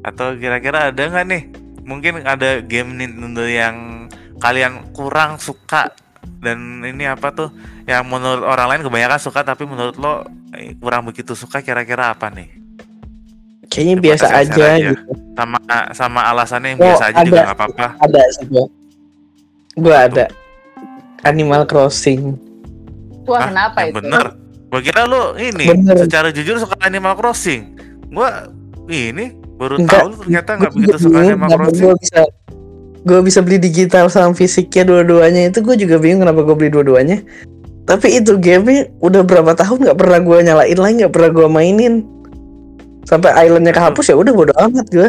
[0.00, 1.42] atau kira-kira ada nggak nih
[1.82, 4.06] mungkin ada game Nintendo yang
[4.38, 5.90] kalian kurang suka
[6.38, 7.48] dan ini apa tuh
[7.84, 10.22] yang menurut orang lain kebanyakan suka tapi menurut lo
[10.54, 12.50] eh, kurang begitu suka kira-kira apa nih
[13.66, 14.90] Kayaknya biasa aja, aja.
[14.94, 15.02] gitu.
[15.34, 15.58] sama
[15.90, 17.42] sama alasannya yang Oh, biasa aja juga ada.
[17.50, 18.46] nggak apa-apa Ada sih
[19.76, 19.82] gua.
[19.82, 20.24] Gua ada.
[21.22, 22.34] Animal Crossing.
[23.22, 23.98] Wah, Ah, kenapa yang itu?
[24.00, 24.24] bener
[24.66, 25.98] gua kira lo ini Bener.
[26.00, 27.74] secara jujur suka Animal Crossing
[28.08, 28.46] gua
[28.86, 32.20] ini baru Enggak, tahu lu ternyata nggak begitu suka bingung Animal Crossing Gua bisa
[33.02, 37.22] gue bisa beli digital sama fisiknya dua-duanya itu gue juga bingung kenapa gue beli dua-duanya
[37.82, 38.66] tapi itu game
[38.98, 41.94] udah berapa tahun nggak pernah gue nyalain lagi nggak pernah gue mainin
[43.02, 45.08] sampai islandnya kehapus ya udah bodo amat gue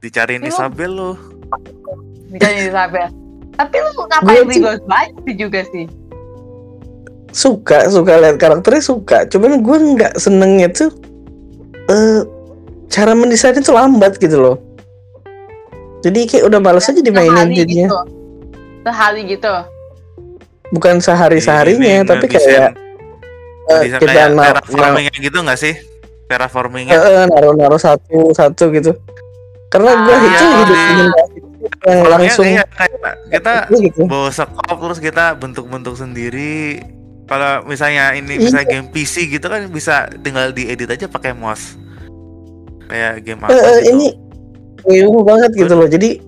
[0.00, 1.10] dicariin Lu- Isabel lo
[2.30, 3.08] Bisa jadi Isabel.
[3.52, 5.86] Tapi lu ngapain tuh- Ghost banyak sih juga sih.
[7.30, 10.90] suka suka lihat karakternya suka cuman gue nggak senengnya tuh
[11.86, 12.26] eh
[12.88, 14.58] cara mendesainnya tuh lambat gitu loh
[16.00, 17.98] jadi kayak udah males aja dimainin jadinya gitu.
[18.82, 19.52] Sehari gitu.
[20.70, 22.74] bukan sehari seharinya Ini tapi kayak
[23.68, 25.74] eh, kita kayak na- na- terraformingnya gitu nggak sih
[26.26, 28.90] terraformingnya Eh, eh, naruh-naruh satu satu gitu
[29.68, 30.58] karena gue Ah, itu iya.
[30.58, 30.78] hidup
[31.60, 32.44] ingin yang Terraformingnya langsung.
[32.44, 34.02] kayak, kayak kita gitu.
[34.08, 36.80] bawa sekop terus kita bentuk-bentuk sendiri.
[37.24, 38.42] Kalau misalnya ini Iya.
[38.42, 41.78] misalnya game PC gitu kan bisa tinggal diedit aja pakai mouse.
[42.88, 43.90] Kayak game apa eh, gitu.
[43.92, 44.06] ini
[44.82, 45.86] ilmu banget gitu loh.
[45.86, 46.18] Jadi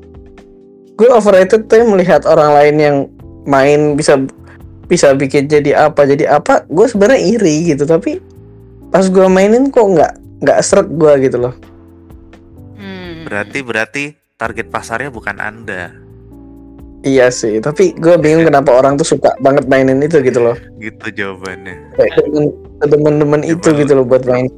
[0.95, 2.97] gue overrated tuh melihat orang lain yang
[3.43, 4.21] main bisa
[4.87, 7.83] bisa bikin jadi apa jadi apa gue sebenarnya iri gitu.
[7.83, 8.21] Tapi
[8.93, 10.13] pas gue mainin kok nggak
[10.45, 11.55] nggak seret gue gitu loh.
[12.77, 13.25] Hmm.
[13.27, 14.05] berarti berarti
[14.43, 15.95] target pasarnya bukan anda.
[17.03, 20.59] Iya sih tapi gue bingung kenapa orang tuh suka banget mainin itu gitu loh.
[20.83, 21.79] Gitu jawabannya.
[21.95, 22.47] Kayak demen
[22.83, 24.51] demen-demen itu gitu loh buat main.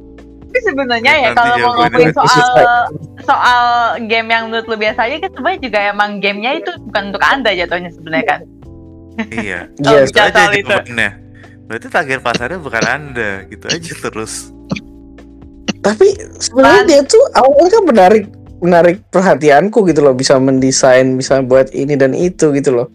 [0.49, 2.85] Tapi sebenarnya ya kalau mau ngomongin soal susah.
[3.29, 3.61] soal
[4.09, 7.51] game yang menurut lu biasa aja kan sebenarnya juga emang gamenya itu bukan untuk anda
[7.53, 8.41] jatuhnya sebenarnya kan.
[9.33, 9.59] iya.
[9.85, 10.69] Iya, itu aja Jatuh itu.
[10.69, 11.09] jawabannya.
[11.65, 14.53] Berarti target pasarnya bukan anda gitu aja terus.
[15.81, 18.25] Tapi sebenarnya dia tuh awalnya kan menarik
[18.65, 22.87] menarik perhatianku gitu loh bisa mendesain bisa buat ini dan itu gitu loh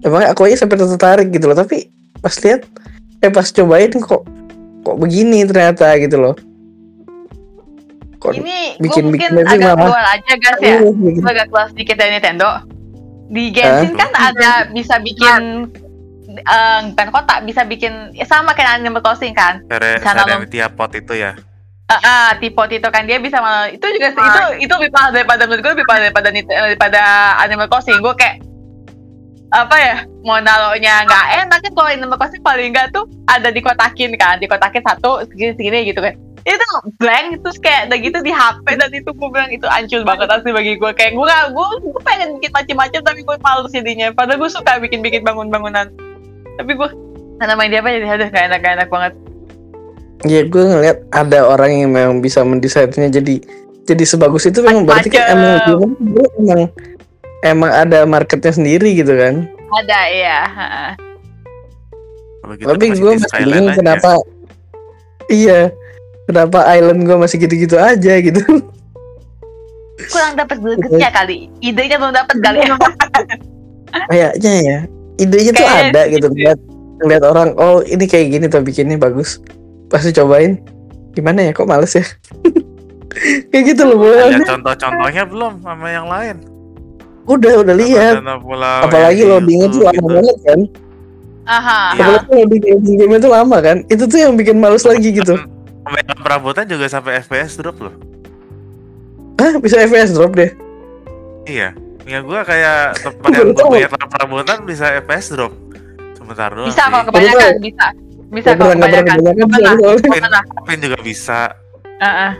[0.00, 1.88] emangnya aku aja sampai tertarik gitu loh tapi
[2.20, 2.68] pas lihat
[3.18, 4.22] eh pas cobain kok
[4.84, 6.34] kok begini ternyata gitu loh
[8.16, 9.84] kok Ini bikin- mungkin bikin agak malah.
[9.84, 10.76] keluar aja guys ya.
[10.80, 10.92] Uh.
[10.96, 12.48] Gue agak keluar sedikit dari Nintendo.
[13.26, 15.68] Di Genshin kan ada bisa bikin
[16.32, 19.60] eh, bukan kotak bisa bikin ya sama kayak Animal Crossing kan.
[19.66, 21.36] Sere, lo- Serenity pot itu ya
[21.84, 25.12] Ah, ah, tipe itu kan dia bisa mal- itu juga sih itu itu lebih parah
[25.12, 27.02] daripada menurut gue lebih parah daripada eh, daripada
[27.44, 28.00] Animal Crossing.
[28.00, 28.40] Gue kayak
[29.52, 34.16] apa ya mau naruhnya nggak enak kan kalau Animal Crossing paling nggak tuh ada dikotakin
[34.16, 36.16] kan dikotakin satu segini segini gitu kan.
[36.44, 36.64] Itu
[36.96, 40.56] blank terus kayak udah gitu di HP dan itu gue bilang itu ancur banget asli
[40.56, 44.08] bagi gue kayak gue gak gue gue pengen bikin macam-macam tapi gue malu jadinya.
[44.16, 45.92] Padahal gue suka bikin bikin bangun-bangunan.
[46.56, 46.88] Tapi gue
[47.34, 47.90] Karena main dia apa?
[47.92, 49.12] Jadi aduh gak enak gak enak banget.
[50.24, 53.44] Ya gue ngeliat ada orang yang memang bisa mendesainnya jadi
[53.84, 56.60] jadi sebagus itu memang berarti kan emang dia emang
[57.44, 59.44] emang ada marketnya sendiri gitu kan.
[59.74, 60.40] Ada ya.
[62.52, 63.78] gitu Tapi gue masih bingung aja.
[63.80, 64.10] kenapa
[65.32, 65.60] Iya
[66.28, 68.42] Kenapa island gue masih gitu-gitu aja gitu
[70.12, 71.48] Kurang dapat gregetnya kali.
[71.64, 72.58] Idenya belum dapat kali.
[74.12, 74.78] Kayaknya ya
[75.16, 76.58] Idenya tuh Kayaknya ada gitu Ngeliat,
[77.00, 79.40] ngeliat orang Oh ini kayak gini tuh bikinnya bagus
[79.86, 80.58] Pasti cobain
[81.12, 82.04] Gimana ya kok males ya
[83.50, 86.36] Kayak gitu loh Ada contoh-contohnya belum sama yang lain?
[87.24, 88.14] Udah udah lihat
[88.82, 90.08] Apalagi di loadingnya tuh YouTube lama gitu.
[90.12, 90.60] banget kan
[91.44, 91.80] Aha.
[91.92, 92.02] Iya.
[92.20, 95.34] Apalagi loading loading game itu lama kan Itu tuh yang bikin males lagi gitu
[95.84, 97.92] Kebanyakan perabotan juga sampai FPS drop loh.
[99.36, 100.48] Hah bisa FPS drop deh
[101.44, 101.76] Iya.
[102.04, 103.68] Ya gua kayak tempat yang tahu.
[103.70, 105.52] banyak perabotan bisa FPS drop.
[106.14, 107.86] Sebentar doang Bisa kalau kebanyakan bisa.
[108.34, 109.16] Bisa pernah kebanyakan.
[110.66, 111.54] Pin, juga bisa.
[112.02, 112.32] Heeh.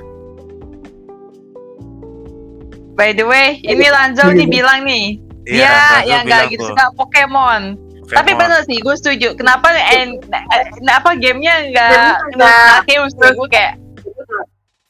[2.95, 6.63] By the way, ini Lanzo nih bilang nih, Iya, dia Rafa yang bilang gak gitu
[6.63, 7.63] tuh, suka Pokemon.
[8.07, 8.39] Tapi Pokemon.
[8.39, 9.29] bener sih, gue setuju.
[9.35, 13.35] Kenapa en, eh, apa gamenya nggak nggak Arceus tuh?
[13.35, 13.75] Gue kayak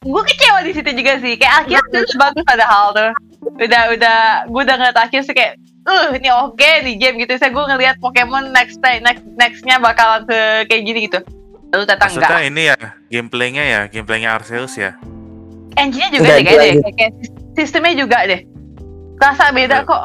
[0.05, 1.33] gue kecewa di situ juga sih.
[1.33, 3.11] Kayak Arceus tuh udah bagus padahal tuh.
[3.57, 4.19] Udah udah
[4.53, 7.37] gue udah ngeliat tuh kayak uh ini oke di game gitu.
[7.37, 11.21] Saya gue ngeliat Pokemon next time next nextnya bakalan ke kayak gini gitu.
[11.73, 12.49] Lalu datang Maksudnya enggak.
[12.49, 12.77] ini ya,
[13.11, 14.95] gameplaynya ya, gameplaynya Arceus ya.
[15.75, 16.75] Engine-nya juga Enggak, deh kayaknya deh.
[16.79, 17.13] Kayak, kayak
[17.59, 18.41] sistemnya juga deh.
[19.19, 20.03] Kerasa beda kok.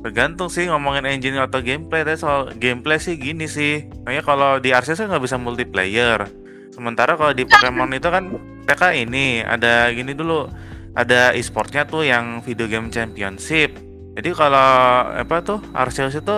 [0.00, 2.00] Tergantung sih ngomongin engine atau gameplay.
[2.00, 3.84] Tapi soal gameplay sih gini sih.
[4.08, 6.24] Makanya kalau di Arceus kan nggak bisa multiplayer.
[6.72, 8.32] Sementara kalau di Pokemon itu kan
[8.64, 10.48] mereka ini ada gini dulu.
[10.96, 13.89] Ada e-sportnya tuh yang video game championship.
[14.18, 14.68] Jadi kalau
[15.14, 16.36] apa tuh Arceus itu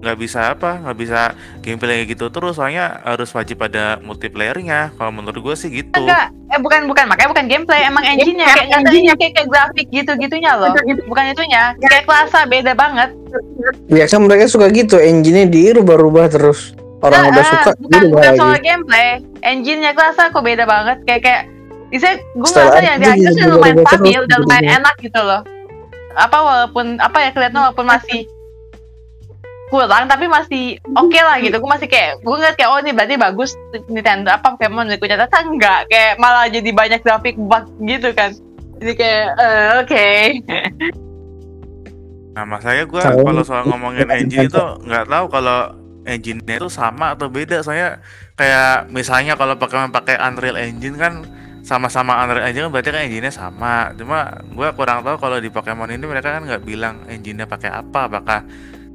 [0.00, 4.96] nggak bisa apa nggak bisa gameplay kayak gitu terus soalnya harus wajib ada multiplayernya.
[4.96, 6.00] Kalau menurut gue sih gitu.
[6.00, 7.04] Enggak, eh bukan bukan.
[7.04, 8.48] Makanya bukan gameplay, emang engine-nya.
[8.48, 10.72] Kayak ini kayak, kayak grafik gitu-gitunya loh.
[11.04, 13.12] Bukan itunya, kayak kelasa beda banget.
[13.92, 14.96] Ya kan mereka suka gitu.
[14.96, 16.72] Engine-nya dirubah-rubah terus.
[17.00, 18.40] Orang Ah, udah ah, suka bukan dirubah bukan lagi.
[18.40, 19.08] soal gameplay,
[19.44, 20.96] engine-nya kelasa kok beda banget.
[21.04, 21.42] Kayak kayak
[21.92, 24.78] bisa gue ngerasa yang di juga udah lumayan stabil, udah lumayan gitu.
[24.80, 25.40] enak gitu loh.
[26.14, 28.26] Apa walaupun apa ya kelihatan walaupun masih
[29.70, 31.54] kurang tapi masih oke lah gitu.
[31.62, 33.54] Gue masih kayak gue ngeliat kayak oh ini berarti bagus
[33.86, 35.80] Nintendo apa Pokemon berikutnya ternyata enggak.
[35.86, 38.34] Kayak malah jadi banyak grafik bug gitu kan.
[38.82, 40.06] Jadi kayak eh, oke.
[42.30, 45.74] Nah, makanya gue kalau soal ngomongin engine itu nggak tahu kalau
[46.08, 47.60] engine-nya itu sama atau beda.
[47.60, 48.00] Soalnya
[48.34, 51.22] kayak misalnya kalau pakai pakai Unreal Engine kan
[51.70, 53.94] sama-sama Unreal Engine kan berarti kan engine-nya sama.
[53.94, 58.10] Cuma gue kurang tahu kalau di Pokemon ini mereka kan nggak bilang engine-nya pakai apa.
[58.10, 58.42] Apakah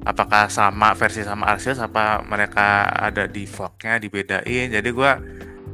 [0.04, 4.68] apakah sama versi sama Arceus apa mereka ada di fork-nya dibedain.
[4.76, 5.12] Jadi gue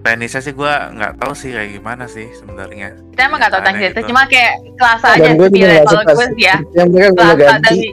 [0.05, 2.97] teknisnya sih gue nggak tahu sih kayak gimana sih sebenarnya.
[3.13, 4.09] kita emang nggak tahu teknis itu gitu.
[4.09, 5.49] cuma kayak kelasa aja gak
[5.85, 7.89] kalau gue sih sih ya Yang mereka udah kelasa ganti dari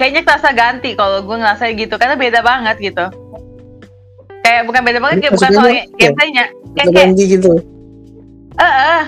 [0.00, 3.04] kayaknya kelasa ganti kalau gue ngerasa gitu karena beda banget gitu
[4.40, 5.68] kayak bukan beda banget kayak bukan soal
[6.00, 7.52] gameplaynya kayak kayak gitu
[8.60, 9.04] eh eh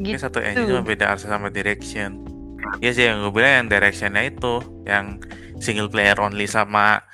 [0.00, 2.24] Ini gitu satu engine cuma beda Arceus sama Direction.
[2.80, 5.20] Iya sih yang gue bilang yang Directionnya itu yang
[5.60, 7.04] single player only sama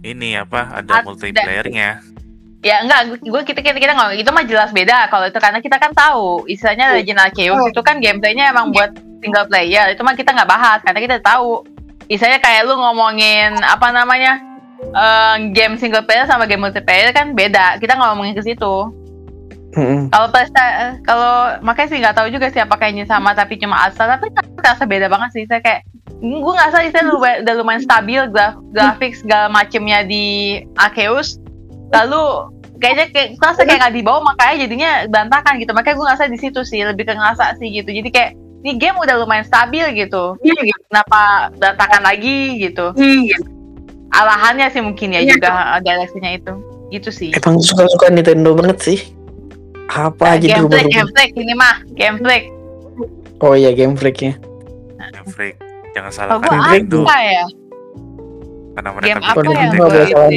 [0.00, 1.04] ini apa ada Ada.
[1.04, 2.00] multiplayernya.
[2.60, 5.80] ya enggak gue kita kita kita ngomong itu mah jelas beda kalau itu karena kita
[5.80, 8.92] kan tahu istilahnya Legend Arceus itu kan gameplaynya emang buat
[9.24, 11.64] single player itu mah kita nggak bahas karena kita tahu
[12.12, 14.44] istilahnya kayak lu ngomongin apa namanya
[14.82, 17.78] eh, game single player sama game multiplayer kan beda.
[17.78, 18.94] Kita nggak ngomongin ke situ.
[19.70, 20.10] Mm-mm.
[20.10, 24.10] kalau Presta kalau makanya sih nggak tahu juga sih apakah ini sama tapi cuma asal
[24.10, 24.26] tapi
[24.58, 25.44] terasa beda banget sih.
[25.46, 25.86] Saya kayak
[26.18, 31.38] gue nggak salah saya lumayan, udah lumayan stabil graf, grafik segala macemnya di Arceus.
[31.94, 32.50] Lalu
[32.82, 35.70] kayaknya kayak terasa kayak nggak dibawa makanya jadinya berantakan gitu.
[35.70, 37.94] Makanya gue ngerasa di situ sih lebih ke ngerasa sih gitu.
[37.94, 38.30] Jadi kayak
[38.66, 40.34] ini game udah lumayan stabil gitu.
[40.90, 42.90] Kenapa berantakan lagi gitu
[44.10, 46.52] alahannya sih mungkin ya juga uh, direksinya itu
[46.90, 48.98] gitu sih Emang suka-suka Nintendo banget sih
[49.90, 52.50] Apa aja game freak, game freak ini mah game freak
[53.40, 54.34] Oh iya game freaknya
[54.98, 55.56] Yang freak.
[55.94, 57.46] Jangan Kalau salahkan gue Nintendo apa ya?
[58.70, 59.90] karena mereka Game apa Nintendo ya?
[59.90, 60.30] Gue salah.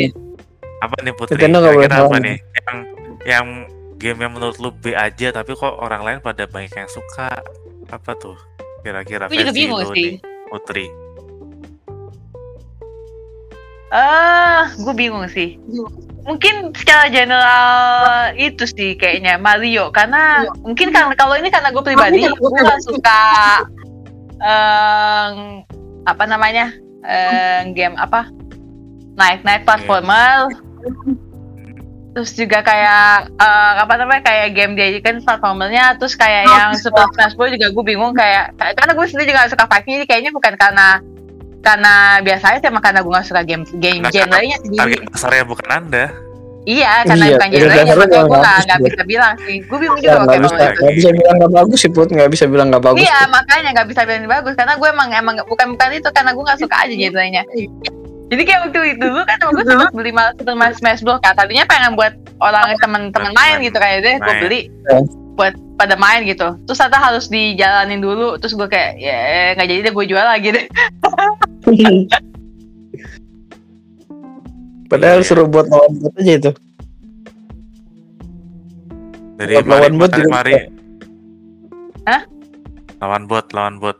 [0.83, 1.33] Apa nih Putri?
[1.37, 2.37] Nintendo boleh apa salah nih?
[2.41, 2.77] Yang
[3.23, 3.47] yang
[3.95, 7.39] game yang menurut lu B aja tapi kok orang lain pada banyak yang suka.
[7.87, 8.35] Apa tuh?
[8.83, 10.03] Kira-kira Gue juga versi bingung lu sih.
[10.03, 10.15] nih,
[10.51, 10.85] Putri.
[13.93, 15.61] Eh, gue bingung sih.
[16.25, 19.93] Mungkin secara general itu sih kayaknya Mario.
[19.93, 23.23] Karena mungkin kan kalau ini karena gue pribadi gue gak suka
[24.41, 25.61] em,
[26.09, 26.73] apa namanya
[27.05, 28.33] eh, game apa?
[29.13, 30.49] Naik naik platformer
[32.13, 37.09] terus juga kayak eh, apa namanya kayak game dia kan platformernya terus kayak yang Super
[37.17, 37.49] Smash Bros.
[37.57, 41.01] juga gue bingung kayak karena gue sendiri juga gak suka fighting jadi kayaknya bukan karena
[41.63, 45.43] karena biasa aja emang karena gue gak suka game game Nah, genrenya sendiri target pasarnya
[45.47, 46.05] bukan anda
[46.63, 48.87] iya karena Iya, bukan iya, genrenya gue nggak gak, nggak juga.
[48.91, 52.07] bisa bilang sih gue bingung juga nggak bisa, nggak bisa bilang nggak bagus sih put,
[52.11, 52.99] nggak bisa bilang nggak bagus.
[53.03, 56.43] Iya makanya nggak bisa bilang bagus karena gue emang emang bukan bukan itu karena gue
[56.43, 57.43] nggak suka aja genrenya.
[58.33, 61.21] Jadi kayak waktu itu dulu kan gue sempat beli Super Smash Bros.
[61.21, 64.73] Kan tadinya pengen buat orang temen-temen main gitu kayak deh gue beli
[65.37, 66.57] buat pada main gitu.
[66.65, 68.41] Terus ternyata harus dijalanin dulu.
[68.41, 70.65] Terus gue kayak ya nggak jadi deh gue jual lagi deh.
[74.89, 76.51] Padahal suruh buat lawan bot aja itu.
[79.37, 80.53] dari Buat mari lawan bot juga mari.
[82.09, 82.21] Hah?
[82.97, 83.97] lawan bot lawan bot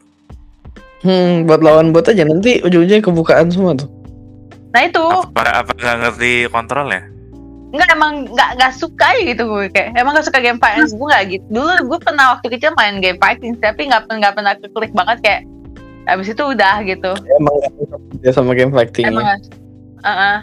[1.03, 3.91] Hmm, buat lawan bot aja nanti ujung-ujungnya kebukaan semua tuh.
[4.73, 7.03] Nah itu apa apa nggak ngerti kontrol ya
[7.73, 11.07] nggak emang nggak nggak suka aja gitu gue kayak emang nggak suka game fighting gue
[11.09, 11.45] nggak gitu.
[11.49, 15.17] Dulu gue pernah waktu kecil main game fighting tapi nggak pernah nggak pernah keklik banget
[15.25, 15.41] kayak
[16.05, 17.11] habis itu udah gitu.
[17.41, 17.55] Emang
[18.21, 19.09] dia sama game fighting.
[19.09, 19.57] Emang nggak-
[20.05, 20.37] Heeh.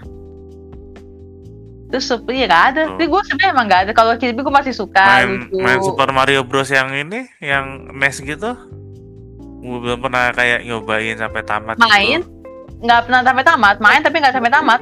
[1.90, 2.82] Terus Super ya nggak ada.
[2.90, 3.92] Tapi gue sebenarnya emang nggak ada.
[3.94, 5.54] Kalau Kirby gue masih suka main lucu.
[5.62, 8.58] main Super Mario Bros yang ini yang NES gitu
[9.60, 12.24] gue belum pernah kayak nyobain sampai tamat Main?
[12.24, 12.39] gitu.
[12.80, 13.76] Nggak pernah sampai tamat.
[13.78, 14.80] Main tapi nggak sampai tamat.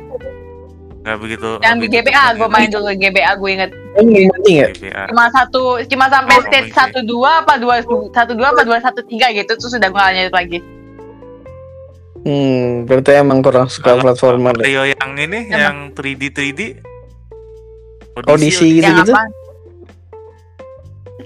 [0.98, 2.76] nggak begitu Yang di GBA gue main gitu.
[2.76, 3.70] dulu GBA gue inget.
[4.44, 5.06] Ya?
[5.08, 6.76] Cuma satu, cuma sampai Oh, stage oke.
[6.76, 7.80] satu dua apa dua
[8.12, 9.48] satu dua apa dua satu tiga gitu.
[9.50, 10.58] Terus udah gue lanjut lagi.
[12.20, 14.52] Hmm, berarti emang kurang suka Kalau platformer.
[14.52, 14.66] deh.
[14.66, 15.56] Mario yang ini Emang.
[15.56, 16.60] yang 3D 3D
[18.20, 19.12] Odyssey Yang gitu-gitu.
[19.14, 19.22] apa?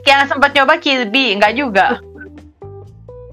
[0.02, 1.86] Yang sempat nyoba Kirby, nggak juga.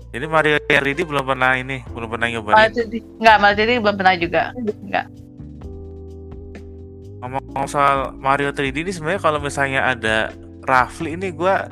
[0.09, 2.71] Jadi Mario 3D belum pernah ini, belum pernah Malah nyobain.
[2.73, 4.41] jadi nggak malah jadi belum pernah juga.
[4.57, 5.05] Nggak.
[7.19, 11.67] Ngomong soal Mario 3D ini sebenarnya kalau misalnya ada Rafli ini gua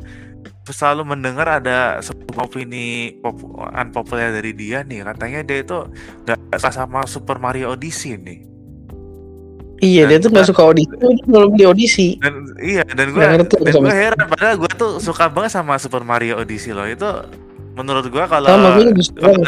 [0.68, 3.40] selalu mendengar ada sebuah opini pop,
[3.72, 5.88] unpopular dari dia nih katanya dia itu
[6.28, 8.44] nggak suka sama Super Mario Odyssey nih
[9.78, 10.90] Iya, dia tuh nggak suka audisi.
[10.98, 12.08] Dia belum di audisi.
[12.18, 13.46] dan iya dan gue dan
[13.78, 17.06] gue heran padahal gue tuh suka banget sama Super Mario Odyssey loh itu
[17.78, 18.82] menurut gue kalau kalau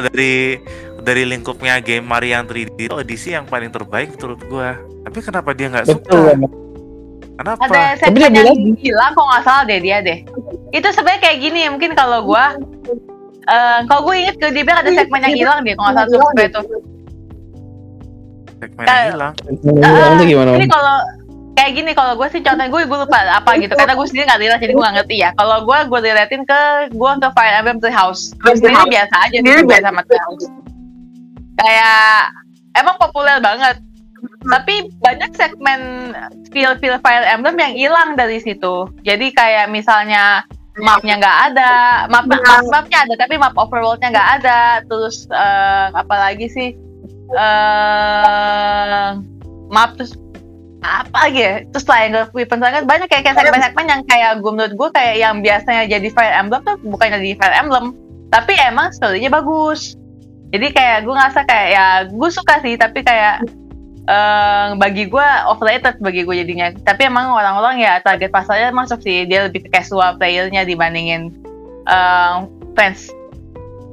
[0.05, 0.61] dari
[1.01, 4.69] dari lingkupnya game Mario yang 3D itu Odyssey yang paling terbaik menurut gue
[5.01, 6.37] tapi kenapa dia nggak suka?
[7.33, 7.61] Kenapa?
[7.65, 10.19] Ada Tapi segmen dia yang bilang- hilang kok nggak salah deh dia deh.
[10.69, 12.51] Itu sebenarnya kayak gini mungkin kalau gua
[13.47, 16.19] eh kalau gue inget ke dia bilang ada segmen yang hilang deh kalau nggak salah
[16.19, 16.63] tuh sebenarnya tuh.
[18.59, 19.33] segmen yang hilang.
[20.19, 20.51] Gimana?
[20.51, 20.95] Ini kalau
[21.59, 24.39] kayak gini kalau gue sih contohnya gue gue lupa apa gitu karena gue sendiri nggak
[24.39, 25.29] lihat jadi gue nggak ngerti ya.
[25.35, 26.61] Kalau gue gue diliatin ke
[26.95, 28.31] gue ke Fire Emblem Three House.
[28.39, 30.47] Gue sendiri biasa aja sih biasa sama Three House.
[31.59, 32.31] Kayak
[32.79, 33.75] emang populer banget.
[34.39, 35.79] Tapi banyak segmen
[36.55, 38.87] feel-feel Fire Emblem yang hilang dari situ.
[39.03, 40.47] Jadi kayak misalnya
[40.79, 41.73] mapnya nggak ada,
[42.07, 44.79] map, map mapnya ada tapi map overworldnya nggak ada.
[44.87, 46.71] Terus eh, apa lagi sih?
[47.29, 49.09] eh
[49.69, 50.17] map terus
[50.79, 51.53] apa lagi ya?
[51.75, 55.35] Terus Triangle Weapon sangat banyak kayak kayak segmen-segmen yang kayak gue menurut gue kayak yang
[55.43, 57.85] biasanya jadi Fire Emblem tuh bukannya jadi Fire Emblem,
[58.31, 59.99] tapi emang story-nya bagus.
[60.49, 63.45] Jadi kayak gue ngerasa kayak ya gue suka sih tapi kayak
[64.09, 66.71] eh bagi gue overrated bagi gue jadinya.
[66.73, 71.29] Tapi emang orang-orang ya target pasarnya masuk sih dia lebih ke casual playernya dibandingin
[71.85, 72.35] eh,
[72.73, 73.11] fans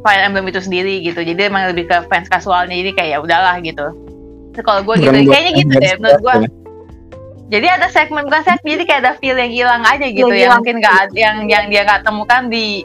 [0.06, 1.18] Fire Emblem itu sendiri gitu.
[1.18, 3.90] Jadi emang lebih ke fans casualnya jadi kayak ya udahlah gitu.
[4.64, 6.34] Kalau gue gitu kayaknya gitu deh menurut gue.
[7.46, 10.82] Jadi ada segmen bukan segmen jadi kayak ada feel yang hilang aja gitu yang mungkin
[10.82, 12.82] nggak yang yang dia nggak temukan di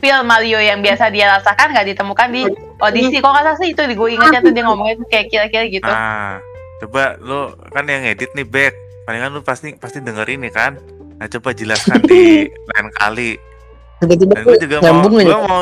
[0.00, 2.42] feel Mario yang biasa dia rasakan nggak ditemukan di
[2.80, 3.20] audisi.
[3.20, 5.90] Kok nggak salah sih itu di gue ingetnya tuh dia ngomongnya tuh kayak kira-kira gitu.
[5.90, 6.40] Nah
[6.80, 8.74] coba lu kan yang edit nih back
[9.04, 10.80] palingan lu pasti pasti denger ini kan?
[11.20, 13.36] Nah coba jelaskan di lain kali.
[14.00, 15.60] Tiba-tiba dan gue juga mau gue mau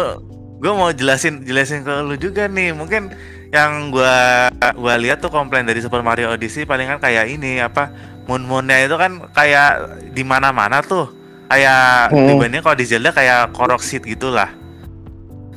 [0.60, 2.70] gue mau jelasin jelasin ke lu juga nih.
[2.70, 3.10] Mungkin
[3.50, 4.46] yang gua
[4.78, 7.90] gua lihat tuh komplain dari Super Mario Odyssey palingan kayak ini apa
[8.30, 9.70] moon moonnya itu kan kayak
[10.14, 11.10] di mana mana tuh
[11.50, 12.30] kayak Hmm.
[12.30, 14.54] dibanding kalau di Zelda kayak koroksit gitulah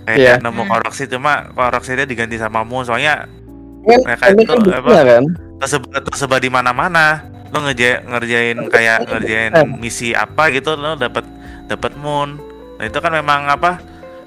[0.10, 0.34] kayak Iya.
[0.42, 0.72] nemu Hmm.
[0.74, 3.30] koroksit cuma koroksitnya diganti sama moon soalnya
[3.86, 4.90] ya, kayak ini itu, kan apa?
[5.06, 5.24] kan.
[5.62, 7.22] tersebar tersebar di mana-mana
[7.54, 11.22] lo ngerjain ngerjain kayak ngerjain misi apa gitu lo dapat
[11.70, 12.42] dapat moon
[12.82, 13.78] nah itu kan memang apa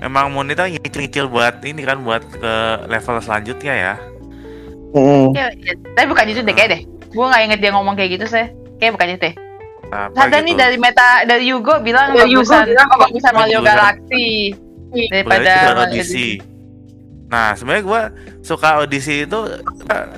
[0.01, 2.55] memang moon itu nyicil-nyicil buat ini kan buat ke
[2.89, 3.95] level selanjutnya ya
[4.97, 5.29] Hmm.
[5.37, 8.33] Ya, ya, tapi bukan itu deh kayak deh gue nggak inget dia ngomong kayak gitu
[8.33, 8.49] sih
[8.81, 9.35] kayak bukan itu deh
[9.93, 10.63] apa ada nih gitu.
[10.65, 13.61] dari meta dari Yugo bilang Yugo bagusan bilang bagusan Mario.
[13.61, 14.57] Galaxy
[15.13, 16.41] daripada Odyssey
[17.27, 18.03] Nah, sebenarnya gua
[18.39, 19.39] suka Odyssey itu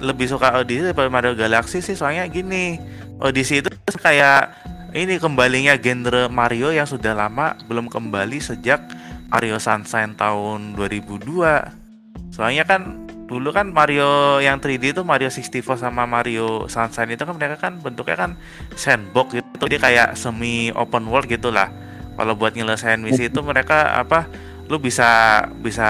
[0.05, 2.77] lebih suka Odyssey daripada Mario Galaxy sih soalnya gini.
[3.17, 4.53] Odyssey itu kayak
[4.93, 8.85] ini kembalinya genre Mario yang sudah lama belum kembali sejak
[9.29, 12.33] Mario Sunshine tahun 2002.
[12.33, 17.37] Soalnya kan dulu kan Mario yang 3D itu Mario 64 sama Mario Sunshine itu kan
[17.37, 18.31] mereka kan bentuknya kan
[18.73, 19.69] sandbox gitu.
[19.69, 21.69] Dia kayak semi open world gitulah.
[22.17, 24.27] Kalau buat nyelesain misi itu mereka apa
[24.69, 25.89] lu bisa bisa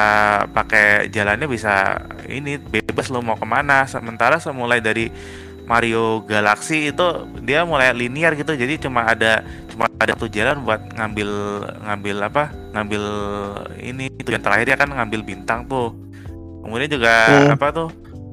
[0.54, 1.98] pakai jalannya bisa
[2.30, 5.10] ini bebas lu mau ke mana sementara semulai dari
[5.68, 7.06] Mario Galaxy itu
[7.44, 8.56] dia mulai linear gitu.
[8.56, 11.30] Jadi cuma ada cuma ada satu jalan buat ngambil
[11.84, 12.44] ngambil apa?
[12.72, 13.02] Ngambil
[13.84, 15.92] ini tujuan terakhir ya kan ngambil bintang tuh.
[16.64, 17.54] Kemudian juga Hmm.
[17.54, 17.88] apa tuh?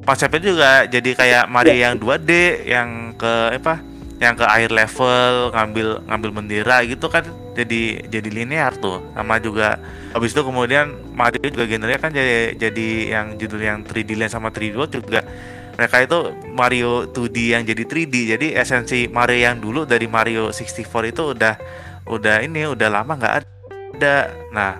[0.05, 2.31] Konsepnya juga jadi kayak Mario yang 2D
[2.63, 3.83] yang ke apa?
[4.15, 9.03] Yang ke air level ngambil ngambil bendera gitu kan jadi jadi linear tuh.
[9.11, 9.75] Sama juga
[10.15, 14.55] habis itu kemudian Mario juga genrenya kan jadi jadi yang judul yang 3D Land sama
[14.55, 15.19] 3D World juga
[15.75, 16.19] mereka itu
[16.55, 21.55] Mario 2D yang jadi 3D jadi esensi Mario yang dulu dari Mario 64 itu udah
[22.07, 23.35] udah ini udah lama nggak
[23.95, 24.79] ada nah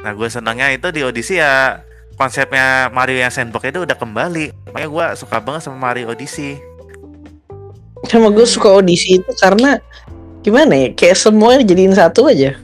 [0.00, 1.84] nah gue senangnya itu di Odyssey ya
[2.16, 6.56] konsepnya Mario yang sandbox itu udah kembali makanya gue suka banget sama Mario Odyssey
[8.08, 9.76] Sama gue suka Odyssey itu karena
[10.40, 10.88] gimana ya?
[10.96, 12.56] Kayak semuanya jadiin satu aja.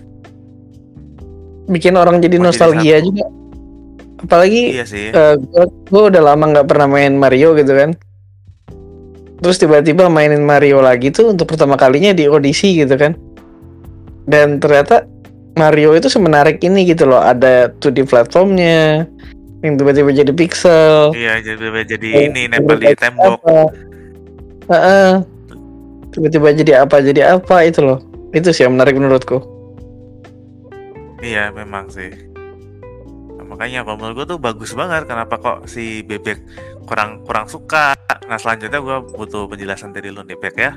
[1.68, 3.07] Bikin orang jadi jadi nostalgia satu.
[3.12, 3.24] juga.
[4.25, 5.12] Apalagi iya sih
[5.93, 7.93] gue udah lama nggak pernah main Mario gitu kan.
[9.37, 13.12] Terus tiba-tiba mainin Mario lagi tuh untuk pertama kalinya di Odyssey gitu kan.
[14.25, 15.05] Dan ternyata
[15.57, 17.21] Mario itu semenarik ini gitu loh.
[17.21, 19.05] Ada 2D platformnya
[19.64, 21.17] yang tiba-tiba jadi pixel.
[21.17, 23.59] iya jadi jadi Eh, ini nempel di tiba-tiba tembok apa.
[24.73, 25.11] Heeh.
[26.17, 28.01] Tiba-tiba jadi apa jadi apa itu loh.
[28.33, 29.45] Itu sih yang menarik menurutku.
[31.21, 32.26] Iya memang sih.
[33.57, 35.09] Nah, makanya kalau menurut gue tuh bagus banget.
[35.09, 36.45] Kenapa kok si bebek
[36.85, 37.97] kurang kurang suka?
[38.29, 40.77] Nah selanjutnya gue butuh penjelasan dari lu nih bebek ya.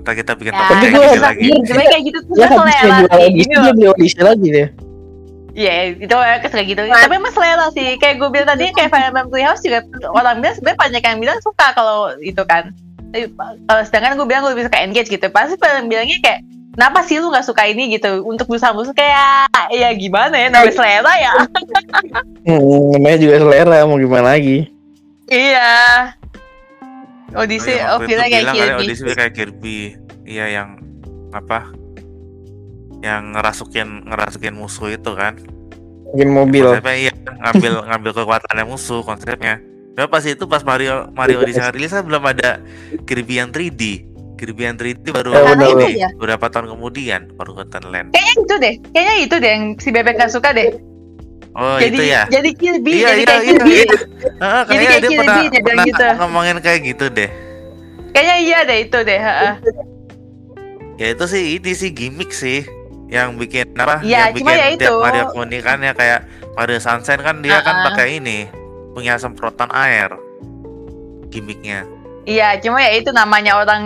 [0.00, 1.48] Ntar kita bikin Ya, topik kayak lagi.
[1.68, 4.68] Sebenarnya kayak gitu tuh Ya selera Gini dia beli Odyssey lagi deh.
[5.56, 6.80] Iya, itu kayak kayak gitu.
[6.88, 8.00] Tapi emang selera sih.
[8.00, 11.18] Kayak gue bilang tadi, kayak Fire Emblem Three House juga orang bilang sebenarnya banyak yang
[11.20, 12.72] bilang suka kalau itu kan.
[13.12, 15.28] Tapi, Kalau sedangkan gue bilang gue lebih suka engage gitu.
[15.28, 16.40] Pasti pada bilangnya kayak
[16.76, 21.12] Kenapa sih lu gak suka ini gitu Untuk berusaha-berusaha kayak Ya gimana ya Namanya selera
[21.16, 21.32] ya
[22.46, 24.70] Hmm, namanya juga selera mau gimana lagi.
[25.26, 25.72] Iya
[27.34, 29.78] Odyssey Oh, feelnya kayak bilang Kirby Odyssey kayak Kirby.
[30.22, 30.68] Iya yang
[31.34, 31.74] apa?
[33.02, 35.36] Yang ngerasukin ngerasukin musuh itu kan.
[36.14, 36.64] Mungkin mobil.
[36.64, 39.58] Konsepnya iya ngambil ngambil kekuatannya musuh konsepnya.
[39.98, 42.62] Tapi pas itu pas Mario Mario Odyssey rilis kan belum ada
[43.04, 44.06] Kirby yang 3D.
[44.36, 46.10] Kirby yang 3D baru Ya, benar, ini benar.
[46.14, 48.12] beberapa tahun kemudian baru ke Land.
[48.12, 50.70] Kayaknya itu deh Kayaknya itu deh Yang si Bebek gak suka deh
[51.56, 52.22] Oh Jadi itu ya.
[52.28, 53.48] Jadi Kirby Iya Jadi iya kayak iya.
[53.48, 53.84] Kirby iya.
[54.36, 56.06] Heeh, Jadi kayaknya kayak dia Kirby, pernah, dia bilang pernah gitu.
[56.20, 57.30] ngomongin kayak gitu deh.
[58.12, 59.54] Kayaknya iya deh itu deh heeh.
[60.96, 62.64] Ya itu sih ini sih gimmick sih
[63.08, 64.00] yang bikin apa?
[64.00, 65.00] Iya, yang bikin ya tiap.
[65.00, 66.20] Mario unik kan ya kayak
[66.52, 67.86] Mario Sunshine kan dia kan Uh-uh.
[67.92, 68.48] pakai ini
[68.92, 70.12] punya semprotan air
[71.28, 71.84] gimmicknya.
[72.26, 73.82] Iya, cuma ya itu namanya orang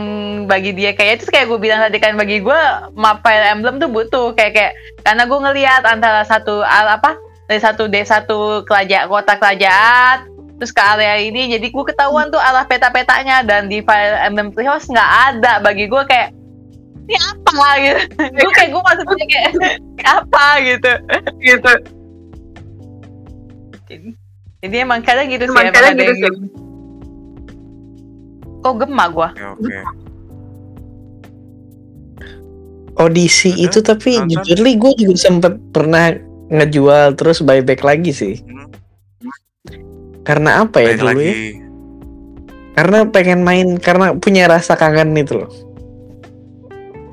[0.49, 0.97] bagi dia.
[0.97, 2.61] Kayak itu kayak gue bilang tadi kan bagi gue
[2.97, 4.33] map Fire Emblem tuh butuh.
[4.33, 4.73] Kayak kayak
[5.05, 7.21] karena gue ngelihat antara satu al apa
[7.53, 10.25] dari satu d satu kerajaan kota kerajaan
[10.57, 13.45] terus ke area ini jadi gue ketahuan tuh arah peta-petanya.
[13.45, 15.61] Dan di Fire Emblem Three nggak ada.
[15.61, 16.33] Bagi gue kayak
[17.13, 17.69] ini apa?
[17.77, 18.01] Gitu.
[18.41, 19.53] Gue kayak gue masih punya kayak
[20.09, 20.45] apa?
[20.65, 20.93] Gitu.
[21.45, 21.73] Gitu.
[24.65, 26.60] Jadi emang kadang gitu sih Emang kadang ada gitu yang gitu.
[28.61, 29.79] Kok gemak gue Oke oke.
[32.97, 34.29] Odyssey Udah, itu tapi nonton.
[34.37, 36.13] jujur li gue juga sempet pernah
[36.51, 38.35] ngejual terus buyback lagi sih.
[38.43, 38.69] Hmm.
[40.21, 41.25] Karena apa ya Balik dulu lagi.
[41.25, 41.39] ya?
[42.71, 45.51] Karena pengen main karena punya rasa kangen itu loh.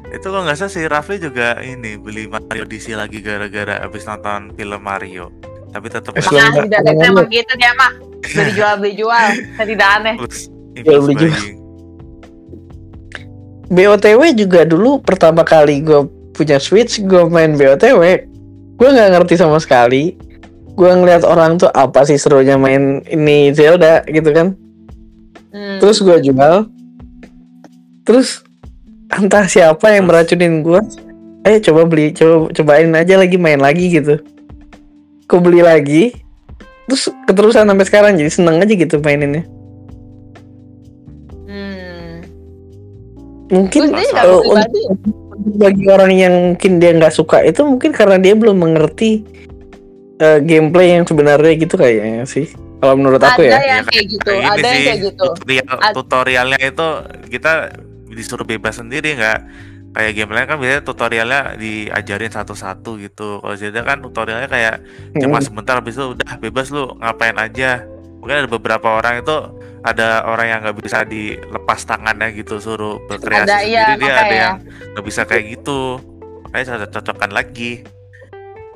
[0.09, 4.51] Itu kalau nggak salah si Rafli juga ini beli Mario Odyssey lagi gara-gara abis nonton
[4.51, 5.31] film Mario.
[5.69, 9.27] Tapi tetap Eh, Makanya tidak selama- emang gitu dia mah beli jual beli jual
[9.69, 10.15] tidak aneh
[10.85, 11.39] Jual beli impulse juga.
[13.67, 18.01] BOTW juga dulu pertama kali gue punya Switch gue main BOTW
[18.77, 20.13] gue nggak ngerti sama sekali.
[20.77, 24.53] Gue ngeliat orang tuh apa sih serunya main ini Zelda gitu kan?
[25.49, 25.81] Hmm.
[25.81, 26.69] terus gue jual.
[28.05, 28.45] Terus
[29.09, 30.79] entah siapa yang meracunin gue
[31.47, 34.21] ayo coba beli coba cobain aja lagi main lagi gitu.
[35.25, 36.13] Gue beli lagi.
[36.87, 39.56] Terus keterusan sampai sekarang jadi seneng aja gitu maininnya
[41.87, 42.19] Hmm.
[43.47, 43.81] mungkin
[44.11, 44.99] kalau untuk-
[45.55, 49.23] bagi orang yang mungkin dia nggak suka itu mungkin karena dia belum mengerti
[50.17, 52.49] eh, gameplay yang sebenarnya gitu kayaknya sih.
[52.77, 53.79] Kalau menurut aku ada ya.
[53.79, 55.25] yang kayak gitu, Kayak ada yang kayak gitu.
[55.29, 56.87] Tutorial, tutorialnya itu
[57.29, 57.53] kita
[58.07, 59.39] disuruh bebas sendiri nggak
[59.93, 63.41] kayak game lain kan biasanya tutorialnya diajarin satu-satu gitu.
[63.41, 64.75] Kalau Zelda kan tutorialnya kayak
[65.17, 65.45] cuma Hmm.
[65.45, 67.85] sebentar habis itu udah bebas lu ngapain aja.
[68.19, 69.35] Mungkin ada beberapa orang itu
[69.85, 74.35] ada orang yang nggak bisa dilepas tangannya gitu suruh berkreasi Ada, sendiri iya, dia ada
[74.35, 74.55] yang
[74.95, 76.01] nggak bisa kayak gitu.
[76.49, 77.71] Makanya cocok-cocokan lagi.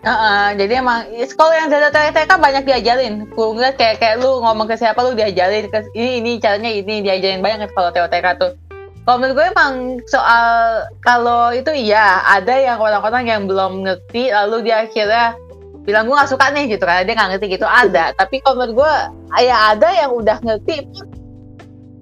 [0.02, 3.30] Heeh, jadi emang ya, kalau yang Zelda TK banyak diajarin.
[3.38, 7.46] Ngeliat kayak kayak lu ngomong ke siapa lu diajarin ke ini ini caranya ini diajarin
[7.46, 8.58] banyak kalau TK tuh.
[9.06, 9.74] Kalau menurut gue emang
[10.10, 15.38] soal kalau itu iya ada yang orang-orang yang belum ngerti lalu dia akhirnya
[15.82, 18.14] bilang gue nggak suka nih gitu karena dia nggak ngerti gitu ada.
[18.14, 18.94] Tapi kalau menurut gue
[19.42, 21.06] ya ada yang udah ngerti pun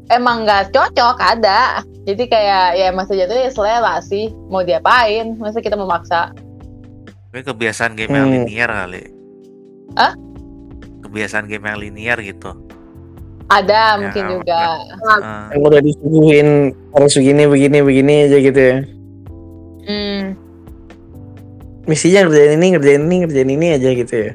[0.10, 1.80] emang nggak cocok ada.
[2.04, 6.34] Jadi kayak ya masa jatuhnya selera sih mau diapain masa kita memaksa.
[7.30, 8.36] Mungkin kebiasaan game yang Hmm.
[8.42, 9.04] linear kali.
[9.94, 10.14] Hah?
[11.06, 12.52] Kebiasaan game yang linear gitu.
[13.50, 14.60] Ada Ya, mungkin juga.
[14.62, 16.50] Eh, Yang udah disuguhin
[16.94, 18.78] harus begini begini begini aja gitu ya.
[19.86, 20.22] Hmm.
[21.90, 24.32] Misinya ngerjain ini ngerjain ini ngerjain ini aja gitu ya.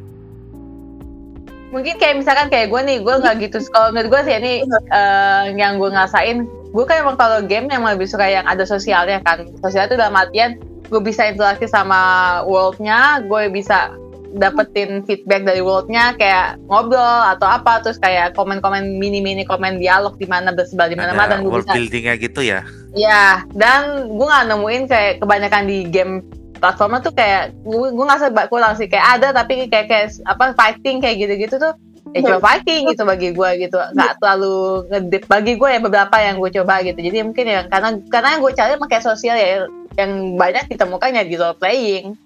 [1.71, 3.59] Mungkin kayak misalkan kayak gue nih, gue nggak gitu.
[3.71, 4.53] Kalau menurut gue sih ini
[4.91, 9.23] eh, yang gue ngasain, gue kan emang kalau game yang lebih suka yang ada sosialnya
[9.23, 9.47] kan.
[9.63, 10.59] Sosial itu dalam artian
[10.91, 13.95] gue bisa interaksi sama worldnya, gue bisa
[14.35, 20.27] dapetin feedback dari worldnya kayak ngobrol atau apa terus kayak komen-komen mini-mini komen dialog di
[20.27, 22.67] mana bersebar di mana-mana dan gue world bisa buildingnya gitu ya.
[22.99, 26.27] Ya, dan gue nggak nemuin kayak kebanyakan di game
[26.65, 28.89] platformer tuh kayak gue gue nggak sebab kurang sih.
[28.89, 31.77] Kayak ada tapi kayak kayak apa fighting kayak gitu-gitu tuh
[32.17, 33.77] ya cuma fighting gitu bagi gue gitu.
[33.93, 35.23] Nggak terlalu ngedip.
[35.29, 36.97] Bagi gue ya beberapa yang gue coba gitu.
[36.97, 39.69] Jadi mungkin ya karena karena yang gue cari emang kayak sosial ya
[40.01, 42.17] yang banyak ditemukannya di role playing.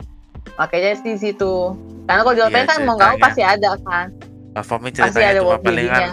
[0.55, 1.75] Makanya di situ.
[2.07, 4.07] Karena kalau di role Iya, playing kan mau nggak mau pasti ada kan.
[4.55, 6.11] Platformnya pasti ceritanya ada cuma palingan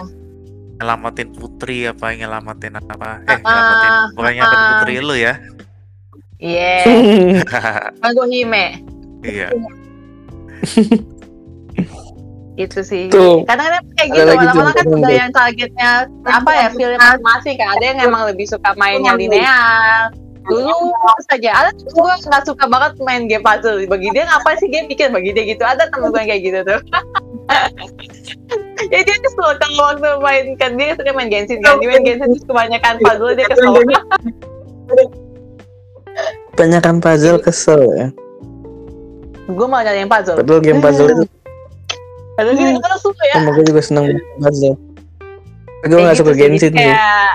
[0.76, 3.24] nyelamatin putri apa nyelamatin apa?
[3.24, 4.68] Eh Ah, nyelamatin bukan nyelamatin ah.
[4.76, 5.34] putri lu ya
[6.40, 6.84] iya
[8.00, 8.84] kan gue hime.
[9.24, 9.48] Iya.
[12.56, 13.12] Itu sih.
[13.12, 13.44] Tuh.
[13.44, 15.12] kadang-kadang kayak gitu orang-orang kan tuh.
[15.12, 20.08] yang targetnya apa ya film masing kan ada yang emang lebih suka main yang linear.
[20.46, 20.72] Dulu
[21.28, 23.76] saja ada tuh gue nggak suka banget main game puzzle.
[23.84, 25.60] Bagi dia ngapain sih game pikir bagi dia gitu.
[25.68, 26.80] Ada temen gue yang kayak gitu tuh.
[28.92, 31.82] Ya dia kesel kalau waktu main kan dia suka main Genshin kan?
[31.82, 33.74] Dia main Genshin terus kebanyakan puzzle dia kesel
[36.56, 38.08] Banyakan puzzle kesel ya.
[39.46, 40.40] gue mau nyari yang puzzle.
[40.42, 41.24] Padahal game puzzle itu
[42.36, 43.34] padahal kita kan suka ya.
[43.46, 44.04] Gue juga seneng
[44.42, 44.74] puzzle.
[45.86, 46.80] Gue Kayak gak suka gitu sih, Genshin sih.
[46.82, 47.30] kayak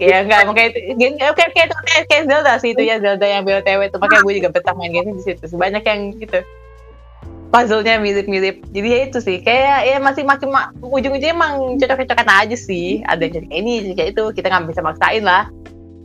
[0.00, 1.68] ya enggak kayak itu gen- kayak kayak
[2.08, 3.96] kayak, Zelda sih itu ya Zelda yang BOTW itu.
[3.96, 6.40] Makanya gue juga betah main game di situ banyak yang gitu.
[7.50, 8.62] Puzzle-nya mirip-mirip.
[8.70, 13.00] Jadi ya itu sih kayak ya masih makin ma- ujung-ujungnya emang cocok-cocokan aja sih.
[13.06, 14.24] Ada yang kayak ini jadi kayak itu.
[14.36, 15.48] Kita nggak bisa maksain lah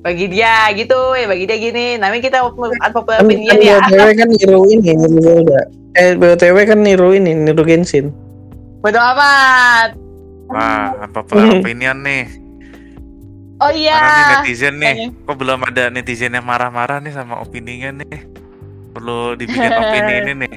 [0.06, 1.98] bagi dia gitu ya bagi dia gini.
[1.98, 2.78] Namanya kita unpopular
[3.18, 3.78] Kan, opinion kan ya.
[3.82, 5.62] BOTW kan niru ini, niru Zelda.
[5.96, 8.14] Eh, BOTW kan niru ini, niru Genshin.
[8.80, 9.98] bodo amat.
[10.46, 12.30] Wah apa popular opinion nih.
[13.58, 13.98] Oh iya.
[13.98, 15.26] Mana nih netizen nih Kayaknya.
[15.26, 18.30] kok belum ada netizen yang marah-marah nih sama opininya nih?
[18.94, 20.54] Perlu dibikin opini ini nih.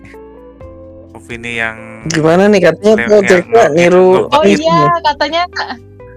[1.17, 5.43] Opini yang Gimana nih katanya yang- niru Oh iya, katanya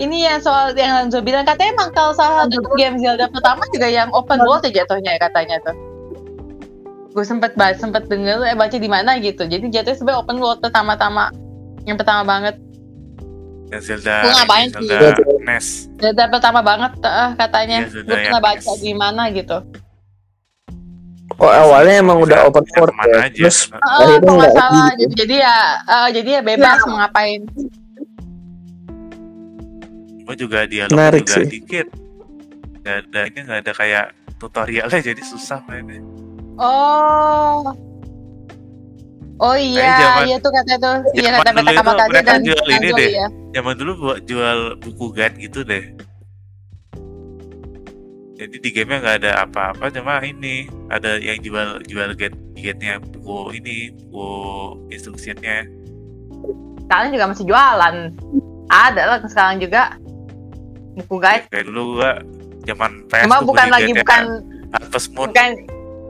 [0.01, 3.85] ini yang soal yang Lanzo bilang katanya emang kalau salah satu game Zelda pertama juga
[3.85, 5.77] yang open world ya jatuhnya ya katanya tuh.
[7.13, 9.45] Gue sempet baca, sempet denger eh baca di mana gitu.
[9.45, 11.29] Jadi jatuhnya sebenarnya open world pertama-tama
[11.85, 12.57] yang pertama banget.
[13.71, 14.83] yang Zelda Gua ngapain sih?
[14.83, 15.09] Zelda
[15.47, 15.65] NES
[16.01, 17.77] Zelda pertama banget eh, katanya.
[17.85, 19.57] Iya, Gue pernah baca di mana gitu.
[21.39, 23.17] Oh awalnya emang Bisa- udah open bisa world ya.
[23.21, 23.31] aja.
[23.31, 24.99] Terus akhirnya kalau nggak salah gitu.
[24.99, 25.13] gitu.
[25.23, 25.55] Jadi ya
[25.87, 27.41] eh, jadi ya bebas mau ngapain.
[30.21, 31.47] Gue juga dialog Menarik juga sih.
[31.49, 31.87] dikit
[32.81, 34.05] Gak ada ini gak ada kayak
[34.37, 36.01] tutorialnya jadi susah mainnya
[36.55, 37.73] Oh.
[39.39, 40.95] Oh iya, zaman- iya tuh katanya tuh.
[41.11, 43.09] Iya kata kata itu kata mereka dan jual ini deh.
[43.09, 43.27] iya.
[43.51, 45.83] zaman dulu buat jual buku guide gitu deh
[48.35, 53.53] jadi di gamenya nggak ada apa-apa cuma ini ada yang jual jual guide guide-nya buku
[53.53, 53.75] ini
[54.09, 54.29] buku
[54.89, 55.61] instruksinya
[56.85, 57.95] sekarang juga masih jualan
[58.67, 59.93] ada lah sekarang juga
[60.97, 62.19] buku guide kayak dulu gua
[62.67, 64.23] zaman PS cuma bukan lagi bukan
[64.71, 65.27] Harvest Moon.
[65.29, 65.49] bukan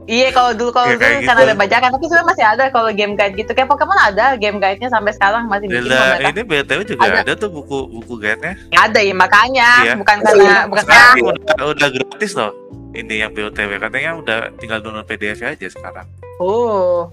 [0.09, 1.41] iya kalau dulu kalau Ya, dulu kan gitu.
[1.45, 3.51] ada bajakan tapi sebenarnya masih ada kalau game guide gitu.
[3.53, 7.19] Kayak Pokemon ada game guide-nya sampai sekarang masih bikin mereka ini BTW juga Ada.
[7.23, 8.53] ada, tuh buku buku guide-nya.
[8.75, 9.69] Ada ya makanya.
[9.85, 9.93] Iya.
[9.95, 12.51] bukan karena bukan karena udah, udah gratis loh
[12.91, 16.07] ini yang BOTW katanya udah tinggal download PDF aja sekarang.
[16.43, 17.07] Oh.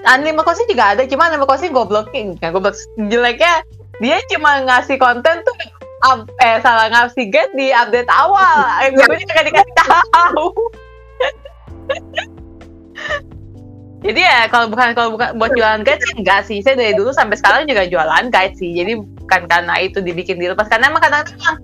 [0.00, 3.64] Animal Crossing juga ada, cuma Animal Crossing gobloknya, kan goblok jeleknya
[4.00, 5.54] dia cuma ngasih konten tuh
[6.02, 8.56] up, eh salah ngasih guide di update awal.
[8.80, 10.46] Eh, gue juga dikasih tahu.
[14.00, 16.58] Jadi ya kalau bukan kalau bukan buat jualan guide sih enggak sih.
[16.58, 18.72] Saya dari dulu sampai sekarang juga jualan guide sih.
[18.72, 21.60] Jadi bukan karena itu dibikin dilepas karena emang kadang-kadang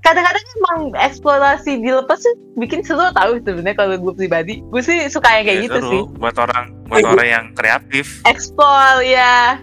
[0.00, 4.64] kadang-kadang emang eksplorasi dilepas tuh bikin seru tahu sebenarnya kalau gue pribadi.
[4.64, 5.90] Gue sih suka yang kayak Ya, gitu seru.
[5.90, 6.02] sih.
[6.16, 9.60] buat orang buat orang yang kreatif Explore ya.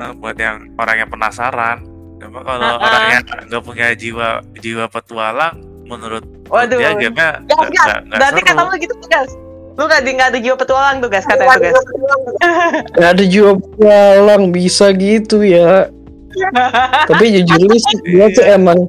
[0.00, 1.84] eh, buat yang orang yang penasaran
[2.20, 2.84] Cuma kalau Uh-uh.
[2.84, 4.28] orang yang nggak punya jiwa
[4.60, 5.56] jiwa petualang
[5.88, 6.78] menurut Waduh.
[6.78, 9.32] dia gamenya nggak nggak- nggak Berarti kata lu gitu tuh, guys.
[9.78, 11.78] Lu gak di, nggak ada jiwa petualang tuh, guys, katanya tuh, guys.
[13.00, 15.88] Gak ada jiwa petualang bisa gitu ya.
[17.08, 18.86] Tapi jujur lu sih gue tuh emang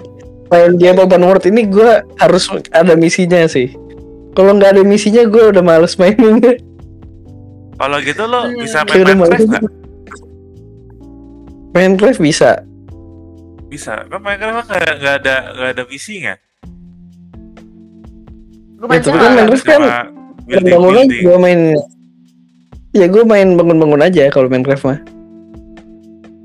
[0.51, 3.71] main game open world ini gue harus ada misinya sih.
[4.35, 6.59] Kalau nggak ada misinya gue udah males mainnya.
[7.79, 9.63] Kalau gitu lo bisa main Minecraft nggak?
[11.73, 12.51] Minecraft bisa.
[13.71, 14.03] Bisa.
[14.03, 16.35] Kan Minecraft kan nggak nggak ada nggak ada misinya.
[18.75, 19.99] Gue Ya, tapi kan Minecraft kan Cuma
[20.43, 21.23] building bangunan building.
[21.23, 21.61] gue main.
[22.91, 24.99] Ya gue main bangun-bangun aja kalau Minecraft mah.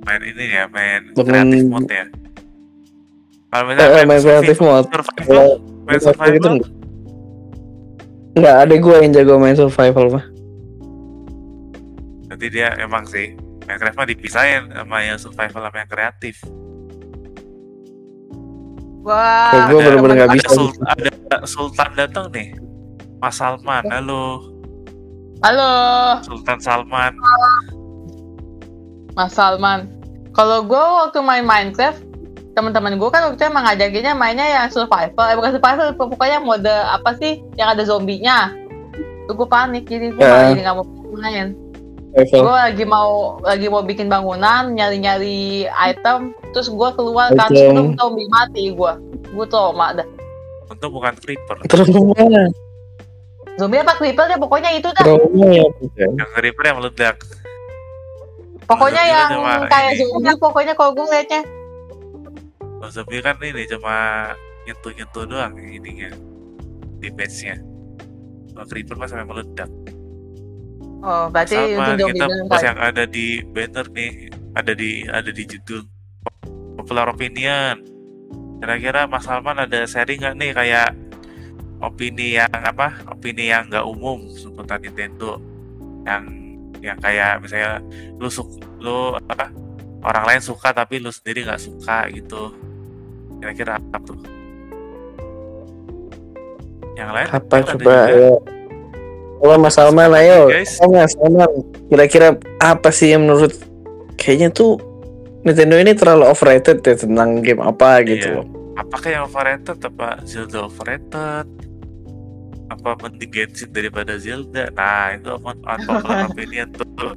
[0.07, 2.07] Main ini ya, main Bangun- kreatif mode ya.
[3.49, 4.87] Kalau Eh, misalnya main kreatif mode.
[4.87, 5.47] survival,
[5.83, 6.71] main gitu survival, enggak.
[8.37, 10.27] Enggak, ada gue yang jago main survival mah.
[12.29, 13.33] nanti dia emang sih
[13.65, 16.37] Minecraft mah dipisahin sama yang survival sama yang kreatif.
[19.07, 19.55] Wah.
[19.55, 20.49] Kalau gue Ada- bener-bener nggak ada, bisa.
[20.51, 21.11] Sul- ada
[21.47, 22.49] Sultan datang nih.
[23.23, 24.45] Mas Salman, halo
[25.47, 25.73] Halo,
[26.27, 27.13] Sultan Salman.
[29.15, 29.87] Mas Salman.
[30.35, 32.03] Kalau gue waktu main Minecraft,
[32.53, 35.25] teman-teman gue kan waktu itu emang ngajakinnya mainnya yang survival.
[35.29, 38.53] Eh, bukan survival, pokoknya mode apa sih yang ada zombinya.
[39.29, 41.55] Itu gue panik, jadi gue jadi nggak mau main.
[42.17, 48.25] Gue lagi mau lagi mau bikin bangunan, nyari-nyari item, terus gue keluar kan, terus zombie
[48.33, 48.93] mati gue.
[49.37, 50.09] Gue trauma dah.
[50.73, 51.61] Untung bukan creeper.
[51.69, 52.49] Terus mana?
[53.61, 55.05] Zombie apa creeper ya pokoknya itu dah.
[55.37, 55.69] Ya.
[56.17, 57.21] Yang creeper yang meledak.
[58.65, 60.01] Pokoknya Zombie yang kayak ini.
[60.01, 61.43] zombie pokoknya kalau gue liatnya.
[62.65, 63.97] Kalau zombie kan ini cuma
[64.65, 66.09] nyentuh-nyentuh doang ininya.
[67.05, 67.61] Damage-nya.
[68.57, 69.69] Kalau creeper mah sampai meledak.
[71.05, 75.45] Oh, berarti itu Sama zombie kita yang ada di banner nih, ada di ada di
[75.45, 75.85] judul
[76.87, 77.83] popular opinion.
[78.63, 80.95] Kira-kira Mas Salman ada sharing nggak nih kayak
[81.83, 83.03] opini yang apa?
[83.11, 85.43] Opini yang nggak umum seputar Nintendo,
[86.07, 86.31] yang
[86.79, 87.83] yang kayak misalnya
[88.23, 88.47] lu suk
[88.79, 89.51] lu apa?
[90.07, 92.55] Orang lain suka tapi lu sendiri nggak suka gitu.
[93.43, 94.23] Kira-kira apa tuh?
[96.95, 98.31] Yang lain Apa coba ya?
[99.37, 100.81] Kalau Mas Salman ayo, Guys.
[100.81, 101.51] Oh, Mas Salman,
[101.93, 103.53] kira-kira apa sih yang menurut
[104.17, 104.81] kayaknya tuh
[105.47, 108.37] Nintendo ini terlalu overrated ya tentang game apa gitu Iya.
[108.43, 108.47] loh.
[108.77, 111.47] apakah yang overrated apa Zelda overrated
[112.67, 117.15] apa mending Genshin daripada Zelda nah itu apa unpopular opinion tuh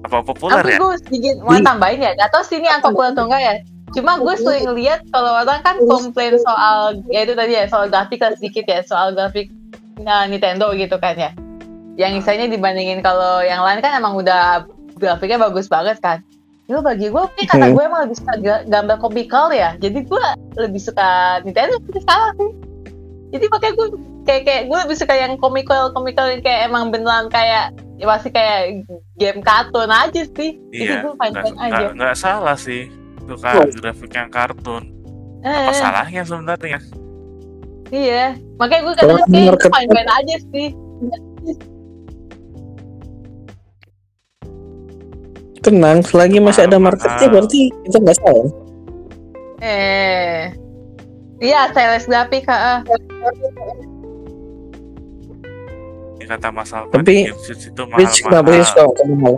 [0.00, 3.28] apa populer Tapi ya gue sedikit mau tambahin ya, gak tau sih ini unpopular atau
[3.28, 3.54] enggak ya.
[3.92, 8.16] Cuma gue sering lihat kalau orang kan komplain soal ya itu tadi ya soal grafik
[8.16, 9.52] lah sedikit ya soal grafik
[10.00, 11.30] nah, Nintendo gitu kan ya.
[12.00, 14.64] Yang misalnya dibandingin kalau yang lain kan emang udah
[14.96, 16.24] grafiknya bagus banget kan.
[16.70, 17.74] Itu bagi gue, mungkin karena Hmm.
[17.74, 19.74] gue emang lebih suka ga- gambar komikal ya.
[19.74, 20.24] Jadi gue
[20.56, 21.08] lebih suka
[21.42, 22.50] Nintendo seperti sekarang sih.
[23.30, 23.86] Jadi makanya gue
[24.20, 28.30] kayak kayak gue lebih suka yang komikal komikal yang kayak emang beneran kayak ya masih
[28.30, 28.86] kayak
[29.18, 30.62] game kartun aja sih.
[30.70, 31.84] Jadi iya gue fine fine aja.
[31.90, 32.86] nggak- salah sih
[33.20, 33.66] suka Oh.
[33.72, 34.82] grafik yang kartun
[35.40, 36.78] Eh, apa salahnya sebenarnya
[37.90, 40.68] Iya, makanya gue kadang kayak fine fine aja sih.
[45.60, 47.32] Tenang, selagi masih ada Mahal, marketnya mahal.
[47.36, 48.48] berarti kita nggak salah.
[49.60, 50.40] Eh,
[51.38, 52.80] iya, stylus grafik, ha.
[56.16, 59.36] ini kata Mas Salman Tapi- itu Switch kenapa sih mahal-mahal suka mahal?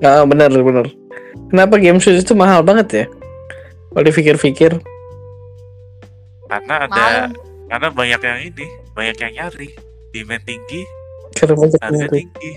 [0.00, 0.86] Nah, bener bener.
[1.48, 3.04] Kenapa game Switch itu mahal banget ya?
[3.88, 4.72] Kalau dipikir-pikir,
[6.44, 7.30] karena ada Mahal.
[7.68, 9.68] karena banyak yang ini banyak yang nyari
[10.10, 10.82] demand tinggi
[11.32, 12.50] karena banyak harga yang- tinggi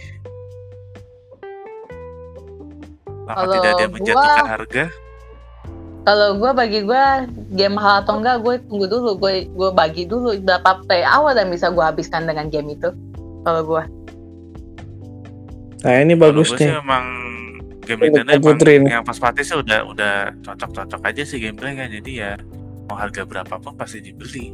[3.27, 4.85] Lama Kalau tidak dia gua- menjatuhkan harga
[6.01, 7.03] Kalau gue bagi gue
[7.51, 11.51] game mahal atau enggak, gue tunggu dulu, gue gue bagi dulu berapa play hour yang
[11.51, 12.95] bisa gue habiskan dengan game itu.
[13.43, 13.83] Kalau gue,
[15.77, 16.73] Nah ini bagus nih.
[16.73, 17.05] emang
[17.83, 22.11] game Nintendo emang yang pas pati sih udah udah cocok-cocok aja sih gameplay kan jadi
[22.11, 22.31] ya
[22.83, 24.51] mau harga berapapun pasti dibeli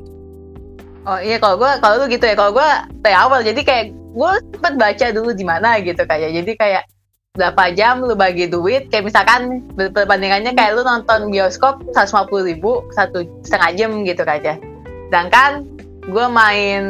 [1.03, 2.69] oh iya kalau gue kalau lu gitu ya, kalau gue
[3.01, 6.83] play hour, jadi kayak gue sempet baca dulu di mana gitu kayak jadi kayak
[7.33, 8.93] berapa jam lu bagi duit?
[8.93, 14.61] Kayak misalkan perbandingannya kayak lu nonton bioskop 150 ribu satu setengah jam gitu kayak
[15.09, 15.65] sedangkan
[16.05, 16.83] gue main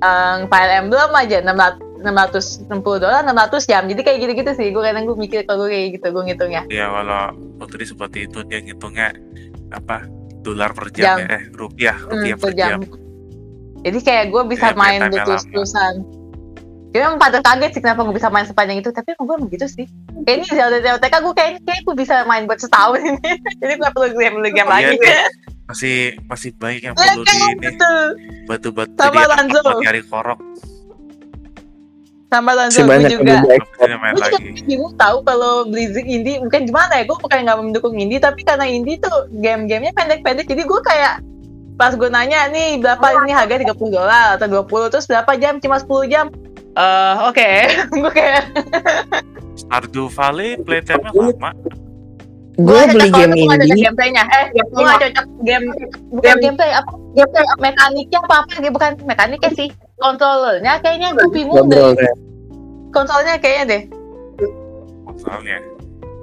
[0.00, 3.84] um, Fire Emblem aja 600 660 dolar 600 jam.
[3.84, 6.62] Jadi kayak gitu-gitu sih gue kadang gue mikir kalau gue kayak gitu gue ngitungnya.
[6.72, 9.20] Ya kalau Putri seperti itu dia ngitungnya
[9.68, 10.08] apa
[10.40, 11.28] dolar per jam, Jam.
[11.28, 12.78] ya eh rupiah rupiah Hmm, per jam.
[13.84, 16.06] jadi kayak gue bisa Ya, main terusan
[16.96, 19.68] Jadi emang pada kaget sih kenapa gue bisa main sepanjang itu Tapi emang gue begitu
[19.68, 19.84] sih
[20.24, 23.20] Kayak ini Zelda TOTK gue kayaknya kayak gue bisa main buat setahun ini
[23.60, 25.24] Jadi gue perlu game beli game Iya lagi deh.
[25.68, 27.96] Masih masih banyak yang Ya perlu di kan ini betul
[28.48, 29.60] batu-batu Sama Lanzo.
[29.76, 30.40] nyari korok.
[32.32, 34.48] Sama Lanzo gue juga Gue juga lagi.
[34.64, 38.64] bingung tahu kalau Blizzard indie Bukan gimana ya Gue bukan gak mendukung indie Tapi karena
[38.64, 41.20] indie tuh game-gamenya pendek-pendek Jadi gue kayak
[41.76, 45.60] Pas gue nanya nih berapa ini harga 30 dolar atau 20 Terus berapa jam?
[45.60, 46.32] Cuma 10 jam
[46.76, 47.50] Eh oke.
[48.04, 48.42] Gue kayak
[49.56, 51.50] Stardew Valley playtime-nya lama.
[52.56, 53.84] Gue Gua beli game nggak ini.
[53.84, 54.24] gameplaynya.
[54.28, 55.66] Eh gue gak cocok game
[56.08, 56.92] bukan gameplay apa?
[57.12, 58.52] gameplay mekaniknya apa apa?
[58.60, 59.68] Gitu bukan mekaniknya sih.
[59.96, 61.96] Kontrolernya kayaknya gue bingung deh.
[62.92, 63.82] Konsolnya kayaknya deh.
[65.04, 65.56] Konsolnya.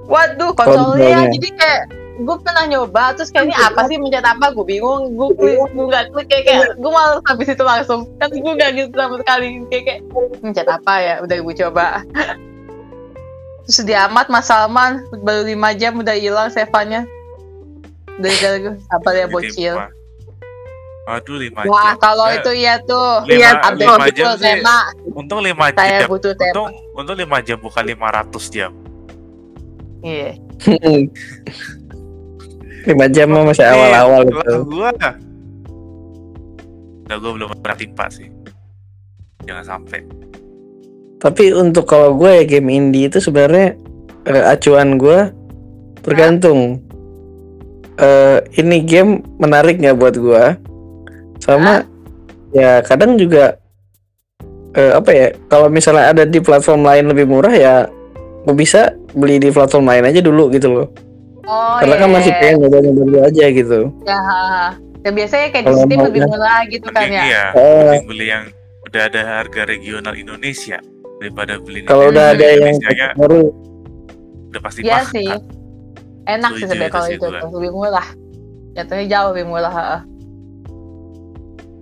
[0.04, 1.32] waduh Kontrolnya.
[1.32, 1.82] jadi kayak
[2.14, 6.06] gue pernah nyoba terus kayaknya apa sih mencet apa gue bingung gue klik gue gak
[6.14, 9.84] klik kayak, kayak gue malah habis itu langsung kan gue gak gitu sama sekali kayak,
[9.84, 10.00] kayak
[10.40, 11.86] mencet apa ya udah gue coba
[13.64, 17.10] terus dia amat Mas Salman baru 5 jam udah hilang sevannya
[18.16, 19.92] dari dari gue sabar ya Jadi bocil lima-
[21.04, 22.00] Waduh lima Wah, jam.
[22.00, 23.28] kalau Ya, itu ya tuh.
[23.28, 24.40] Lima- Iya, update lima jam sih.
[24.40, 24.78] tema.
[25.12, 26.08] Untung lima Saya jam.
[26.08, 26.54] butuh tema.
[26.54, 28.72] Untung untung lima jam bukan 500 jam.
[30.00, 30.32] Iya.
[32.84, 34.54] lima jam mah masih awal-awal Nih, gitu.
[34.68, 34.90] gua
[37.04, 38.28] Nah, gua belum pernah timpa sih.
[39.44, 40.02] Jangan sampai.
[41.20, 43.80] Tapi untuk kalau gue ya game indie itu sebenarnya
[44.28, 45.32] eh, acuan gue
[46.04, 46.84] tergantung.
[47.96, 50.44] Eh ini game menarik nggak buat gue?
[51.40, 51.88] Sama
[52.52, 53.56] ya kadang juga
[54.76, 55.28] eh, apa ya?
[55.48, 57.88] Kalau misalnya ada di platform lain lebih murah ya
[58.44, 60.88] gue bisa beli di platform lain aja dulu gitu loh.
[61.44, 62.16] Oh, Karena kan iya.
[62.16, 63.80] masih pengen nyoba-nyoba dulu aja gitu.
[64.04, 64.20] Ya,
[65.02, 66.28] ya biasanya kayak di Kalau Steam mau lebih ya.
[66.28, 67.24] murah gitu kan ya.
[67.24, 67.84] iya, Eh.
[67.84, 68.44] mending beli yang
[68.84, 70.78] udah ada harga regional Indonesia
[71.18, 72.76] daripada beli Kalau udah ada yang
[73.14, 73.42] baru
[74.50, 75.12] udah pasti Iya mahal.
[75.12, 75.28] sih.
[76.24, 77.52] Enak sih sebenarnya itu kalau itu tuh.
[77.60, 78.08] lebih murah.
[78.74, 79.76] Jatuhnya jauh lebih murah.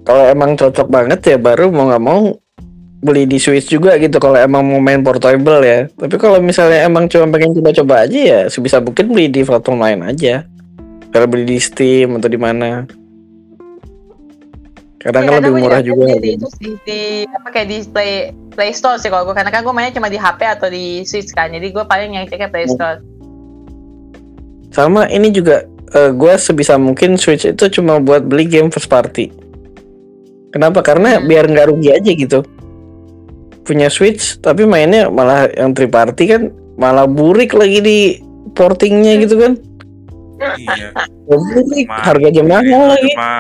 [0.02, 2.34] kalau emang cocok banget ya baru mau nggak mau
[3.02, 7.10] beli di Switch juga gitu kalau emang mau main portable ya tapi kalau misalnya emang
[7.10, 10.46] cuma pengen coba-coba aja ya sebisa mungkin beli di platform lain aja
[11.10, 12.86] kalau beli di Steam atau di mana
[15.02, 18.12] kadang kan lebih murah juga di itu sih di apa kayak di Play
[18.54, 21.34] Play Store sih kalau gue karena kan gue mainnya cuma di HP atau di Switch
[21.34, 21.50] kan.
[21.50, 22.76] Jadi gue paling yang ceknya Play Hmm.
[22.78, 22.98] Store.
[24.70, 29.28] sama ini juga gue sebisa mungkin Switch itu cuma buat beli game first party
[30.54, 31.28] kenapa karena Hmm.
[31.28, 32.40] biar nggak rugi aja gitu
[33.62, 36.42] punya Switch tapi mainnya malah yang third party kan
[36.76, 38.00] malah burik lagi di
[38.52, 39.54] portingnya gitu kan
[40.42, 40.90] Iya.
[41.24, 43.32] burik Cuma- harganya mahal lagi Cuma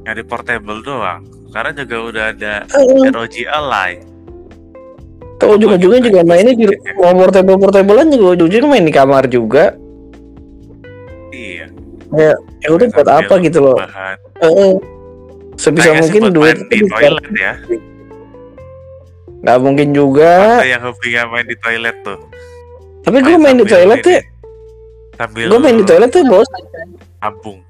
[0.00, 1.20] nyari portable doang.
[1.46, 3.92] Sekarang juga udah ada Eh, ROG Ally.
[5.36, 6.64] Tuh ujung-ujungnya juga mainnya di
[6.96, 9.76] mau portable portablean juga ujung-ujungnya main di kamar juga
[11.30, 11.66] Iya.
[12.58, 13.76] ya udah buat apa gitu loh.
[14.40, 14.74] Eh,
[15.54, 17.52] sebisa mungkin duit di toilet ya.
[19.40, 22.18] Nggak mungkin juga Ada yang hobinya main di toilet tuh.
[23.00, 24.20] tapi gue main di toilet ya
[25.16, 26.48] Sambil gue main di toilet tuh bos
[27.20, 27.60] Tabung.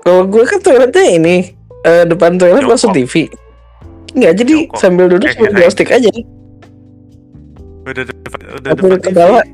[0.00, 1.36] Kalau gue kan toiletnya ini
[1.82, 2.72] eh, depan toilet Jongkok.
[2.72, 3.28] langsung TV.
[4.12, 4.80] Enggak, jadi Jongkok.
[4.80, 5.60] sambil duduk sambil kirain.
[5.60, 6.08] joystick aja.
[7.84, 9.44] Udah depan, udah depan ke bawah.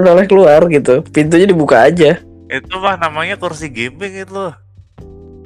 [0.00, 1.04] Noleh keluar gitu.
[1.12, 2.16] Pintunya dibuka aja.
[2.48, 4.44] Itu mah namanya kursi gaming itu.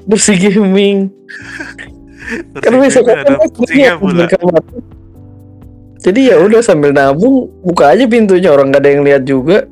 [0.06, 1.10] Bersih gaming.
[2.60, 4.26] Kan bisa gaming ada fungsinya pula.
[6.00, 9.68] Jadi ya udah sambil nabung buka aja pintunya orang nggak ada yang lihat juga.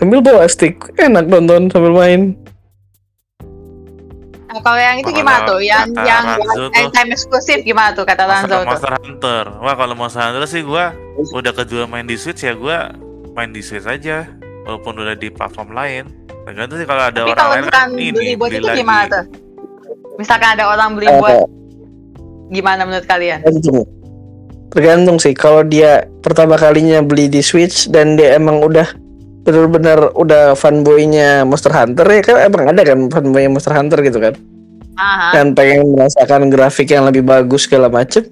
[0.00, 2.32] Sambil bawa stick enak nonton sambil main.
[4.48, 5.60] Nah, kalau yang itu gimana tuh?
[5.60, 6.24] Yang kata yang
[6.72, 8.64] yang time eksklusif gimana tuh kata Lanzo tuh?
[8.64, 9.44] Monster Hunter.
[9.60, 10.96] Wah kalau Monster Hunter sih gua
[11.36, 12.96] udah kedua main di Switch ya gua
[13.36, 14.24] main di Switch aja.
[14.64, 16.08] Walaupun udah di platform lain.
[16.48, 18.80] Tergantung sih kalau ada Tapi orang kalau lain kan ini beli buat beli itu lagi.
[18.80, 19.47] gimana tuh?
[20.18, 21.46] Misalkan ada orang beli Eh, buat
[22.48, 23.38] gimana menurut kalian?
[23.40, 23.86] Tergantung.
[24.68, 28.84] Tergantung sih kalau dia pertama kalinya beli di Switch dan dia emang udah
[29.40, 34.34] bener-bener udah fanboynya Monster Hunter ya kan emang ada kan fanboynya Monster Hunter gitu kan.
[34.94, 35.30] Aha.
[35.30, 38.26] dan pengen merasakan grafik yang lebih bagus segala macem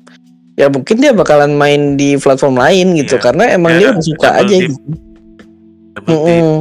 [0.54, 3.22] ya mungkin dia bakalan main di platform lain gitu Iya.
[3.22, 4.66] karena emang Ya, dia suka double aja dip.
[4.66, 4.78] gitu.
[5.94, 6.26] Double dip.
[6.26, 6.56] Mm-mm.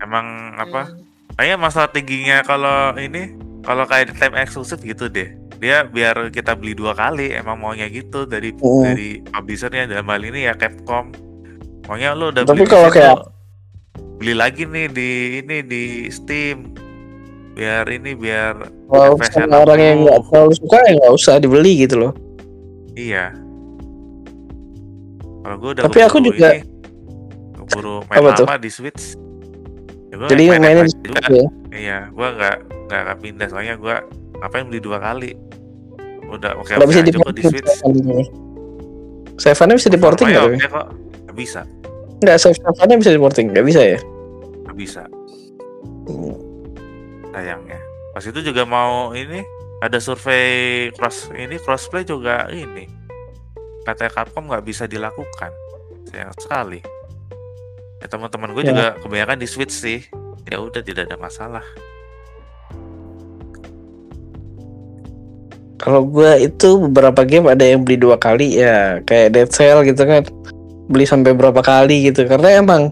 [0.00, 0.26] Emang
[0.56, 0.82] apa?
[0.82, 0.96] Hmm.
[1.36, 5.28] Kayaknya masalah tingginya kalau ini kalau kayak time eksklusif gitu deh.
[5.58, 8.82] Dia biar kita beli dua kali emang maunya gitu dari Mm.
[8.84, 11.10] dari publishernya dalam hal ini ya Capcom.
[11.84, 13.26] Maunya lu udah Tapi beli kalau kayak-
[14.16, 16.74] beli lagi nih di ini di Steam.
[17.52, 18.54] Biar ini biar
[18.86, 19.18] Kalau
[19.58, 20.30] orang yang nggak 60.
[20.30, 22.12] terlalu suka ya nggak usah dibeli gitu loh.
[22.94, 23.34] Iya.
[25.38, 26.62] Kalau gue udah Tapi aku juga- ini,
[27.56, 28.46] keburu main Apa tuh?
[28.46, 29.16] lama di Switch.
[30.08, 31.18] Ya, Jadi main mainnya di juga.
[31.18, 31.46] situ ya.
[31.70, 32.56] Iya, gua nggak
[32.88, 34.00] nggak akan pindah soalnya gua
[34.38, 35.32] ngapain beli dua kali.
[36.28, 37.70] Udah oke oke bisa aja di kok di Switch.
[39.38, 40.56] Seven bisa di porting Sama ya nggak?
[40.56, 40.86] oke kok.
[41.24, 41.60] Nggak bisa,
[42.18, 43.98] Nggak, Seven bisa di porting nggak bisa ya?
[44.64, 45.02] nggak bisa.
[46.04, 46.34] Hmm.
[47.30, 47.78] Sayangnya.
[48.10, 49.44] Pas itu juga mau ini
[49.78, 52.88] ada survei cross ini crossplay juga ini.
[53.84, 55.52] Katanya Capcom nggak bisa dilakukan.
[56.06, 56.80] Sayang sekali.
[57.98, 58.68] Ya teman-teman gue Ya.
[58.68, 60.02] juga kebanyakan di Switch sih.
[60.48, 61.64] Ya udah tidak ada masalah.
[65.78, 70.02] Kalau gua itu beberapa game ada yang beli dua kali ya kayak Dead Cell gitu
[70.08, 70.24] kan.
[70.88, 72.90] Beli sampai berapa kali gitu karena emang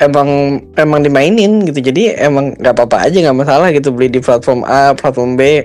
[0.00, 1.84] emang emang dimainin gitu.
[1.84, 3.92] Jadi emang nggak apa-apa aja nggak masalah gitu.
[3.92, 5.62] Beli di platform A platform B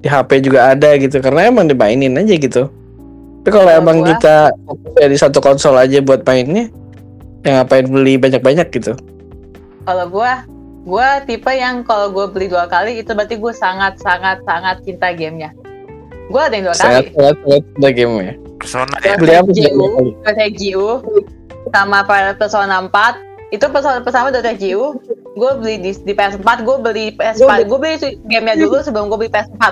[0.00, 1.18] di HP juga ada gitu.
[1.20, 2.70] Karena emang dimainin aja gitu.
[3.44, 4.36] Tapi kalau Kalau emang gua- kita
[4.96, 6.70] dari satu konsol aja buat mainnya
[7.44, 8.96] ya ngapain beli banyak-banyak gitu
[9.84, 10.44] Kalau gua,
[10.88, 15.12] gua tipe yang kalau gua beli dua kali itu berarti gua sangat sangat sangat cinta
[15.12, 15.52] gamenya.
[16.32, 17.16] Gua ada yang dua sangat kali.
[17.16, 19.16] sangat sangat cinta game ya Persona ya.
[19.20, 19.88] beli apa sih GU,
[20.24, 20.88] Dota GU,
[21.68, 21.98] sama
[22.40, 23.52] Persona 4.
[23.52, 24.96] Itu persona pertama Dota GU.
[25.34, 27.68] Gue beli di, di PS4, gue beli PS4.
[27.68, 29.62] Gue beli gamenya dulu sebelum gue beli PS4.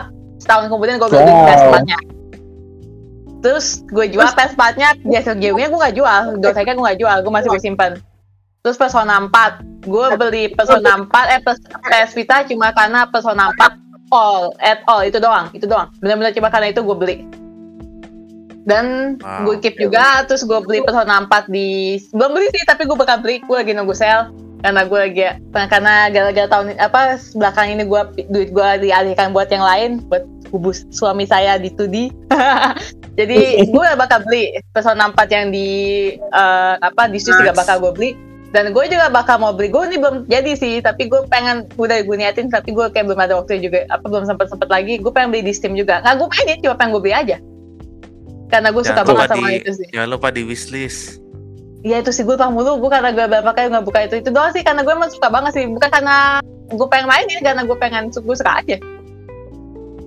[0.44, 1.46] Setahun kemudian gue beli Wow.
[1.48, 1.98] PS4-nya.
[3.42, 6.22] Terus gue jual PS4-nya, biasa GU-nya gue gak jual.
[6.38, 7.92] Dota nya gue gak jual, gue masih gue simpan.
[8.62, 11.40] Terus Persona 4, gue beli Persona 4, eh
[11.82, 13.74] PS, Vita cuma karena Persona 4
[14.14, 15.90] all, at all, itu doang, itu doang.
[15.98, 17.16] Bener-bener cuma karena itu gue beli.
[18.62, 19.50] Dan Wow.
[19.50, 23.18] gue keep juga, terus gue beli Persona 4 di belum beli sih, tapi gue bakal
[23.18, 23.42] beli.
[23.42, 24.30] Gue lagi nunggu sale
[24.62, 28.00] karena gue lagi karena gara-gara tahun ini- apa belakang ini gue
[28.30, 30.22] duit gue dialihkan buat yang lain, buat
[30.54, 32.14] hubus suami saya di 2D.
[33.18, 33.38] Jadi
[33.74, 35.70] gue bakal beli Persona 4 yang di
[36.14, 38.12] eh, apa di Switch juga bakal gue beli.
[38.52, 39.72] Dan gue juga bakal mau beli.
[39.72, 43.20] Gue ini belum jadi sih, tapi gue pengen udah gue niatin, tapi gue kayak belum
[43.20, 43.88] ada waktu juga.
[43.88, 45.00] Apa belum sempet sempet lagi.
[45.00, 46.04] Gue pengen beli di Steam juga.
[46.04, 47.36] Nggak gue mainin, cuma pengen gue beli aja.
[48.52, 49.88] Karena gue suka banget sama di, itu sih.
[49.96, 51.24] jangan lupa di wishlist.
[51.82, 52.76] Iya itu sih gue lupa mulu.
[52.76, 54.60] Gue karena gue berapa kali nggak buka itu itu doang sih.
[54.60, 55.64] Karena gue emang suka banget sih.
[55.72, 58.76] Bukan karena gue pengen mainin, karena gue pengen gue suka aja.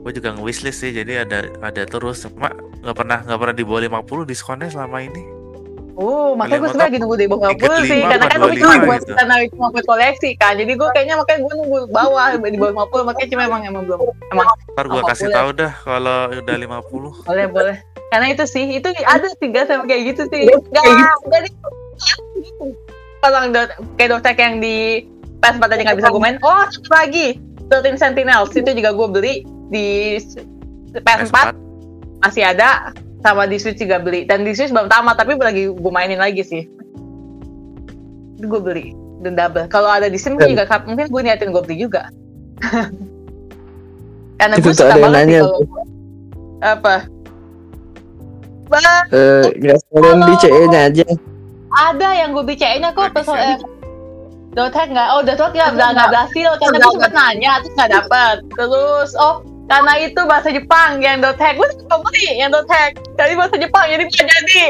[0.06, 2.22] Gue juga nge-wishlist sih, jadi ada ada terus.
[2.30, 2.54] Cuma
[2.86, 5.34] nggak pernah nggak pernah di bawah 50 diskonnya selama ini.
[5.96, 8.00] Oh, makanya gue sebenarnya lagi nunggu di bawah 50 sih.
[8.04, 9.14] 35 Karena kan apa gue cuma 25 buat gitu.
[9.16, 10.54] karena cuma buat koleksi kan.
[10.60, 14.00] Jadi gue kayaknya makanya gue nunggu bawah di bawah 50 makanya cuma emang emang belum.
[14.36, 17.28] Emang Ntar gue kasih tahu dah kalau udah 50.
[17.32, 17.76] boleh boleh.
[18.12, 20.52] Karena itu sih itu ada tiga sama kayak gitu sih.
[20.52, 20.84] Gak
[21.32, 21.50] gak di
[23.24, 25.02] kalau yang dot, kayak Dota yang di
[25.41, 26.38] PS4 aja nggak bisa gue main.
[26.43, 27.39] Oh satu lagi
[27.72, 29.36] 13 Sentinels itu juga gue beli
[29.72, 30.20] di
[30.93, 31.56] PS4 PS4.
[32.22, 32.93] masih ada
[33.26, 34.30] sama di Switch juga beli.
[34.30, 36.63] Dan di Switch belum tamat tapi lagi gue mainin lagi sih.
[38.38, 38.88] Itu gue beli
[39.26, 39.65] dan double.
[39.73, 42.05] Kalau ada di Steam gue juga kap- mungkin gue niatin gue beli juga.
[44.38, 45.39] Karena Itu gue suka banget nanya.
[45.41, 45.59] kalau
[46.61, 46.95] apa?
[48.65, 48.82] Bah,
[49.13, 50.34] eh nggak sekalian di
[50.69, 51.05] nya aja.
[51.76, 53.34] Ada yang gue beli CE-nya kok bisa.
[53.34, 53.57] eh,
[54.55, 55.07] Dotek nggak?
[55.15, 56.49] Oh, Dotek nggak nggak nggak berhasil.
[56.61, 58.36] Karena gue sempet nanya terus nggak dapet.
[58.57, 59.36] Terus oh
[59.66, 61.57] karena itu bahasa Jepang yang Dotek.
[61.57, 63.01] Gue suka beli yang Dotek.
[63.18, 64.66] Jadi bahasa Jepang jadi nggak jadi.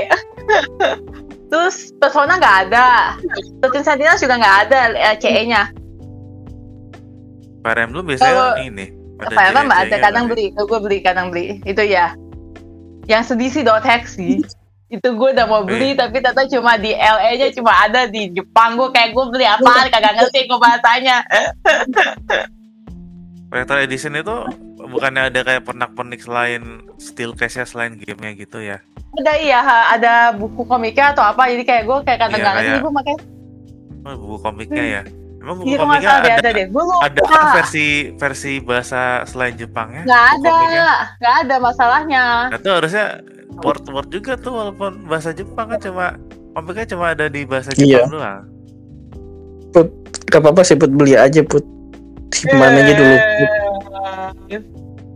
[1.51, 3.19] terus Persona nggak ada.
[3.59, 5.63] Terus Sentinels juga nggak ada eh, CE-nya.
[7.65, 8.85] Fire Emblem biasanya Kalau- ini.
[9.15, 9.95] Apa ya nggak ada?
[9.99, 11.45] Kadang tapi- beli, gue beli, kadang beli.
[11.63, 12.15] Itu ya.
[13.07, 14.39] Yang sedih sih Dotek sih.
[14.85, 18.77] itu gue udah mau beli tapi ternyata cuma di LA nya cuma ada di Jepang
[18.77, 21.25] gue kayak gue beli apa kagak ngerti gue bahasanya
[23.55, 24.35] Retro Edition itu
[24.85, 26.63] bukannya ada kayak pernak-pernik selain
[26.97, 28.83] steel case-nya selain gamenya gitu ya?
[29.15, 32.67] ada iya ada buku komiknya atau apa jadi kayak gue kayak kata Iya, nggak ngerti
[32.67, 33.19] kayak- gue makanya
[34.05, 35.01] Oh, buku komiknya ya?
[35.39, 37.19] Emang buku iya komiknya ada, ada deh lupa ada
[37.55, 40.03] versi versi bahasa selain Jepangnya?
[40.03, 40.85] nggak buku ada komiknya?
[41.15, 43.05] nggak ada masalahnya Nah, itu harusnya
[43.55, 46.05] word word juga tuh walaupun bahasa Jepang kan cuma
[46.53, 48.03] komiknya cuma ada di bahasa Iya.
[48.03, 48.41] Jepang doang.
[50.25, 51.63] gak apa-apa sih put beli aja put
[52.35, 53.15] simpan aja dulu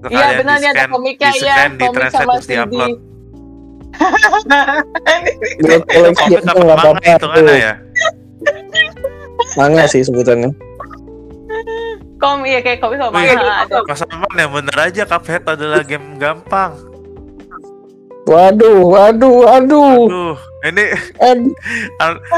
[0.02, 2.56] Iya benar nih ada komiknya ya, komik sama CD.
[2.56, 2.96] diupload.
[5.60, 7.58] Buat Itu komik itu apa nggak manga apa-apa itu kan tuh.
[7.58, 7.74] ya?
[9.56, 10.52] Manga sih sebutannya.
[12.16, 13.36] Kom iya kayak komik sama manga
[13.68, 13.84] ada.
[13.84, 16.80] Mas Aman ya bener aja Cuphead adalah game gampang.
[18.24, 20.06] Waduh, waduh, waduh.
[20.06, 20.86] Aduh, ini
[21.20, 21.56] un-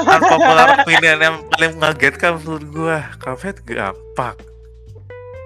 [0.08, 2.98] unpopular opinion yang paling mengagetkan menurut gua.
[3.20, 4.34] Cuphead gampang.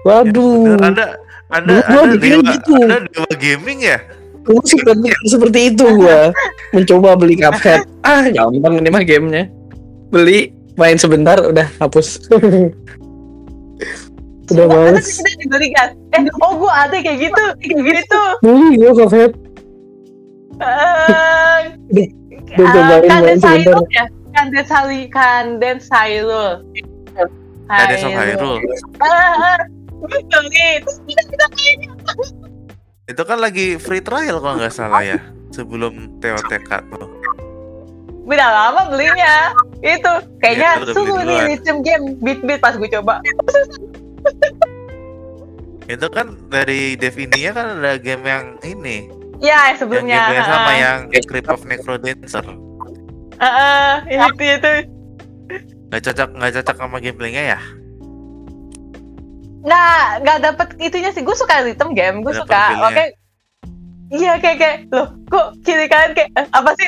[0.06, 0.78] Ya, Waduh.
[0.78, 1.04] bener, ada
[1.50, 2.74] ada Gua ada mikirnya dewa, gitu.
[2.86, 3.98] ada dewa gaming ya?
[4.46, 6.30] Gua seperti, seperti itu gua
[6.70, 7.82] mencoba beli Cuphead.
[8.06, 9.50] Ah, gampang ini mah gamenya.
[10.14, 12.22] Beli, main sebentar udah hapus.
[14.54, 15.02] udah males.
[15.10, 15.98] sih kita dibeli kan?
[16.14, 18.22] Eh, oh gua ada kayak gitu, kayak gitu.
[18.46, 19.34] Beli gua Cuphead.
[20.62, 21.58] Eh,
[23.10, 23.74] Kandens sebentar.
[23.74, 24.06] Hyrule ya?
[24.38, 26.62] Kandens Hyrule, Kandens Hyrule.
[27.66, 28.14] Ada Sof
[33.10, 35.18] Itu kan lagi free trial kalau nggak salah ya.
[35.54, 37.06] Sebelum TOTK tuh.
[38.26, 39.54] Udah lama belinya.
[39.78, 40.10] Itu
[40.42, 43.22] kayaknya beli sungguh nih rhythm game beat beat pas gue coba.
[45.86, 49.06] Itu kan dari Dev India kan ada game yang ini,
[49.38, 50.18] Ya yang sebelumnya.
[50.18, 50.74] game yang sama ah.
[50.74, 52.42] yang Crypt of Necrodancer.
[53.38, 54.90] Ah, ah, itu itu.
[55.92, 57.58] Nggak cocok nggak cocok sama gameplaynya ya?
[59.66, 61.26] Nggak nggak dapet itunya sih.
[61.26, 62.22] Gue suka rhythm game.
[62.22, 62.86] Gue suka.
[62.86, 63.18] Oke.
[64.06, 66.86] Iya kayak kayak loh kok kiri kanan kayak eh, apa sih?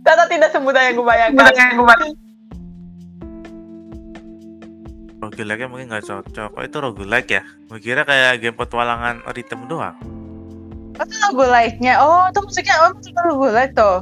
[0.00, 1.52] Ternyata tidak semudah yang gue bayangkan.
[1.52, 2.12] Yang gue bayangkan.
[5.20, 6.50] Roguelike mungkin nggak cocok.
[6.56, 7.42] Oh itu roguelike ya?
[7.68, 9.96] Gue kira kayak game petualangan rhythm doang.
[10.96, 12.00] Itu lagu like-nya.
[12.00, 13.98] Oh, itu musiknya oh, itu lagu like tuh.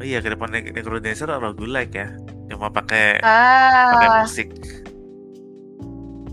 [0.00, 2.08] Oh iya, Ne- Necrodancer roguelike ya?
[2.50, 4.48] Cuma pakai pakai Ah, musik.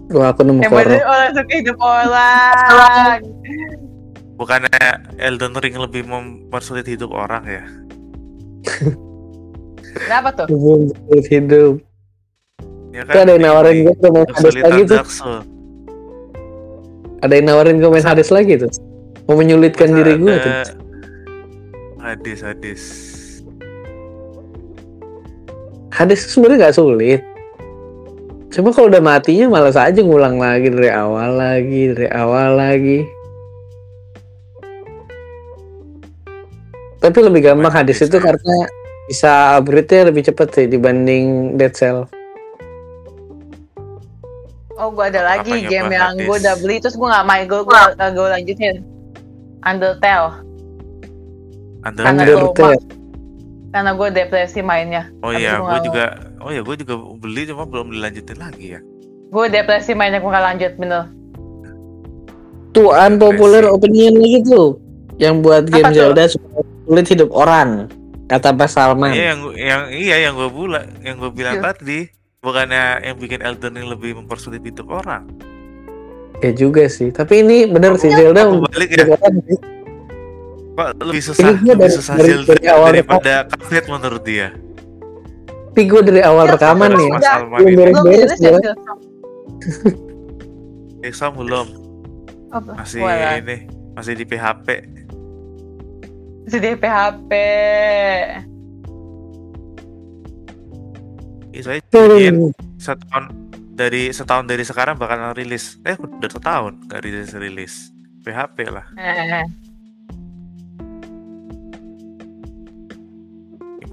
[0.07, 3.19] Gua aku nemu yang bener orang suka hidup orang.
[4.37, 4.81] Bukannya
[5.17, 7.63] Elden Ring lebih mempersulit hidup orang ya?
[9.97, 10.45] Kenapa tuh?
[10.53, 10.93] Hubung
[11.25, 11.81] hidup.
[12.93, 15.01] Ya Itu ada yang nawarin ini, gue tuh main Hades lagi tuh.
[17.17, 18.71] Ada yang nawarin gue main Hades lagi tuh.
[19.25, 20.53] Mau menyulitkan Masa diri gue tuh.
[21.97, 22.39] Hadis,
[25.97, 26.21] hadis.
[26.21, 27.21] Hades sebenarnya gak sulit.
[28.53, 32.99] Cuma kalau udah matinya malas aja ngulang lagi dari awal lagi, dari awal lagi.
[36.97, 38.23] Tapi lebih gampang Hades Hades, itu ah.
[38.31, 38.55] karena
[39.07, 42.07] bisa upgrade-nya lebih cepet sih dibanding Dead Cell.
[44.77, 46.25] Oh, gue ada lagi Apa game yang Hades?
[46.29, 48.75] gue udah beli terus gue gak main gue gue gue lanjutin.
[49.65, 50.47] Undertale
[51.87, 52.09] Undertale.
[52.13, 53.06] Undertale.
[53.77, 55.13] Karena gue depresi mainnya.
[55.21, 56.05] Oh iya, gua gue juga.
[56.41, 58.81] Oh iya, gue juga beli cuma belum dilanjutin lagi ya.
[59.29, 61.03] Gue depresi mainnya gue gak lanjut bener.
[62.73, 63.77] Tuh unpopular Depresi.
[63.77, 64.69] opinion lagi tuh.
[65.17, 65.93] Yang buat game Apa?
[65.93, 67.69] Zelda supaya sulit hidup orang.
[68.25, 69.13] Kata Pak Salman.
[69.13, 71.69] Iya yang yang iya yang gue bula, yang gue bilang Iya.
[71.69, 71.99] tadi.
[72.37, 75.29] Bukannya yang bikin Elden Ring lebih mempersulit hidup orang.
[76.41, 77.09] Ya juga sih.
[77.09, 79.05] Tapi ini bener sih Iya, Zelda Apa balik ya?
[79.05, 79.33] orang.
[80.77, 84.47] Kok lebih susah, gua lebih dari- susah dari- Zelda dari awal daripada Cuphead menurut dia.
[85.67, 87.09] Tapi gue dari awal Ya, rekaman nih.
[87.11, 87.21] Mas.
[87.23, 87.73] Salman Belum.
[87.75, 88.73] Belum Beres-beres beres ya?
[91.03, 91.67] Exam belum,
[92.47, 93.37] Oh, masih Walah.
[93.37, 94.67] ini, masih di PHP.
[96.45, 97.31] Si di PHP.
[101.51, 103.23] Ih, saya ingin setahun
[103.71, 105.81] dari setahun dari sekarang bakalan rilis.
[105.83, 107.73] Eh, udah setahun nggak rilis rilis.
[108.21, 108.85] PHP lah.
[108.93, 109.45] Eh,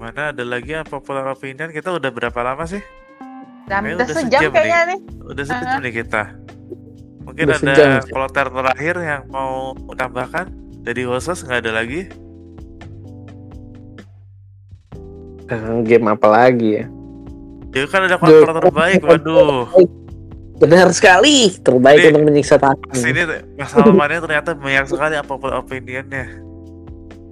[0.05, 0.37] Gimana?
[0.37, 1.73] Ada lagi yang popular opinion?
[1.73, 2.77] Kita udah berapa lama sih?
[3.65, 4.99] udah udah sejam sejam kayaknya nih.
[5.33, 6.23] Udah sejam nih kita.
[7.25, 10.53] Mungkin Udah ada kloter terakhir yang mau tambahkan
[10.85, 12.05] dari Hosos nggak ada lagi?
[15.49, 16.85] Eh, game apa lagi ya?
[17.73, 19.01] Ya kan ada kloter terbaik.
[19.01, 19.73] Waduh.
[20.61, 21.49] Benar sekali.
[21.65, 22.77] Terbaik Ini- untuk menyiksa tangan.
[22.93, 23.25] Mas ini
[23.57, 26.29] Mas Salmannya ternyata banyak sekali apa popular opinionnya.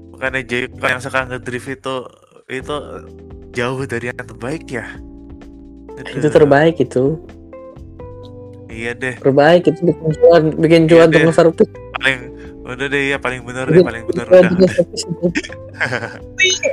[0.09, 2.75] Bukannya Jay yang suka ngedrift itu itu
[3.53, 4.85] jauh dari yang terbaik ya.
[5.93, 7.17] Aduh, Itu terbaik itu.
[8.73, 11.69] Iya deh, Terbaik itu bikin cuan, bikin cuan Iya untuk service.
[12.01, 12.19] paling
[12.65, 14.65] udah deh ya paling bener deh, paling bener cuan udah.
[14.65, 14.83] itu.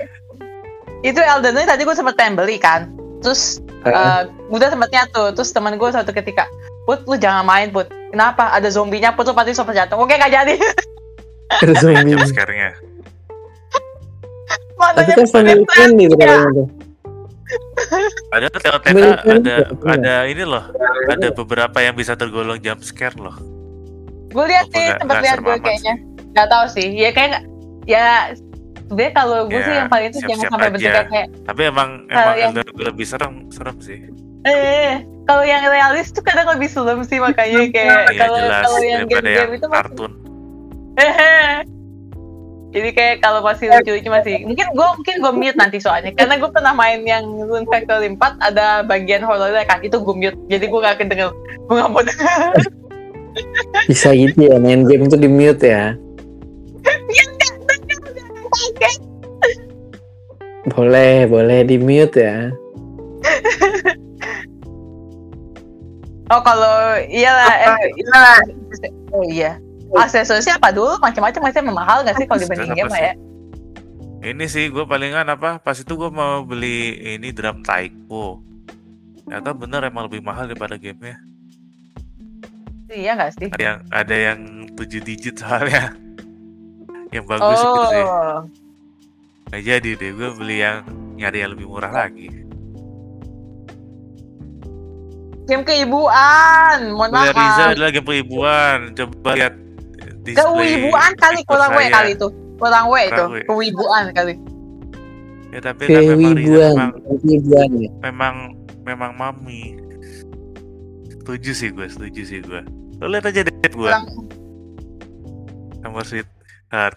[1.00, 2.88] Itu Elden Ring tadi gue sempet pengen beli kan.
[3.20, 5.32] Terus eh udah sempet nyatu.
[5.36, 6.44] Terus teman gue suatu ketika,
[6.88, 7.88] Put, lu jangan main, Put.
[8.12, 8.48] Kenapa?
[8.52, 9.96] Ada zombinya, Put, lu pasti sempat jatuh.
[10.00, 10.56] Oke, gak jadi.
[11.60, 12.16] Ada zombie.
[12.16, 12.28] Jump
[14.80, 15.68] Tapi kan family kebetulan.
[15.68, 16.26] friendly tuh Ya.
[16.26, 16.68] katanya tuh.
[18.30, 18.72] Ada Militer
[19.26, 20.64] ada juga, ada ini loh.
[21.08, 23.34] Ada beberapa yang bisa tergolong jump scare loh.
[24.30, 25.94] Gue lihat sih, nggak- tempat nggak lihat gue kayaknya.
[26.30, 26.88] Gak tahu sih.
[26.88, 27.46] Ya kayak nggak-
[27.84, 28.06] ya
[28.86, 32.34] sebenarnya kalau gue Ya, sih yang paling itu jangan sampai bentuknya kayak Tapi emang emang
[32.36, 33.98] yang- le- lebih serem serem sih.
[34.40, 38.78] eh kalau yang realis tuh kadang lebih serem sih makanya kayak Iya kalau jelas kalau
[38.80, 40.12] yang game-game itu masih kartun.
[42.70, 46.14] Jadi kayak kalau masih lucu-lucu masih mungkin gue mungkin gue mute nanti soalnya.
[46.14, 49.82] Karena gue pernah main yang Rune Factory 4 ada bagian horornya kan.
[49.82, 50.38] Itu gue mute.
[50.46, 51.28] Jadi gue gak akan denger
[51.66, 52.54] gue gak mau denger.
[53.90, 55.98] Bisa gitu ya main game itu di mute ya.
[58.50, 58.98] Kaget.
[60.70, 62.54] Boleh, boleh di mute ya.
[66.30, 68.38] oh kalau iyalah eh, iyalah
[69.10, 69.58] oh iya
[69.96, 73.14] aksesorisnya apa dulu macam-macam macam mahal gak sih kalau dibanding game ya
[74.20, 75.56] Ini sih gue palingan apa?
[75.64, 78.44] Pas itu gue mau beli ini drum taiko.
[79.24, 81.16] Ternyata bener emang lebih mahal daripada gamenya.
[82.92, 84.38] iya gak sih Ada yang ada yang
[84.76, 85.96] 7 digit soalnya.
[87.08, 88.04] Yang bagus gitu sih.
[88.04, 88.44] oh
[89.50, 90.86] Nah, jadi deh gue beli yang
[91.18, 92.28] nyari yang lebih murah lagi.
[95.50, 98.78] game keibuan mohon Beli Riza maaf adalah game peibuan.
[98.94, 99.54] Coba lihat
[100.22, 101.90] display kewibuan kali kurang W saya.
[101.92, 104.34] kali itu kurang W itu kewibuan kali
[105.50, 107.90] Ya tapi kan memang Riza Kewibuan, memang kewibuan ya.
[108.00, 108.34] memang
[108.80, 109.74] memang mami.
[111.10, 112.62] Setuju sih gue, setuju sih gue.
[112.96, 114.06] Lo lihat aja deh gue kurang
[115.80, 116.94] sama Sweetheart.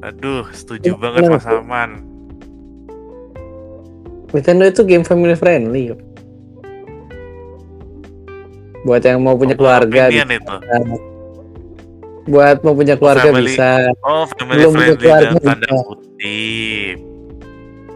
[0.00, 1.20] Aduh, setuju Iya, banget.
[1.26, 1.90] Mas Aman.
[4.30, 5.90] Nintendo itu game family friendly.
[8.80, 10.54] Buat yang mau punya keluarga, Opinion itu.
[12.28, 13.50] Buat mau punya keluarga family.
[13.50, 13.88] bisa.
[14.04, 15.82] Oh, family Belum punya friendly keluarga tanda bisa.
[15.82, 16.96] kutip.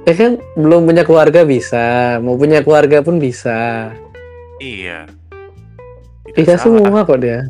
[0.02, 1.86] Ya kan belum punya keluarga bisa,
[2.18, 3.92] mau punya keluarga pun bisa.
[4.58, 5.06] Iya.
[6.24, 6.82] Tidak Bisa salah.
[6.82, 7.46] semua kok dia.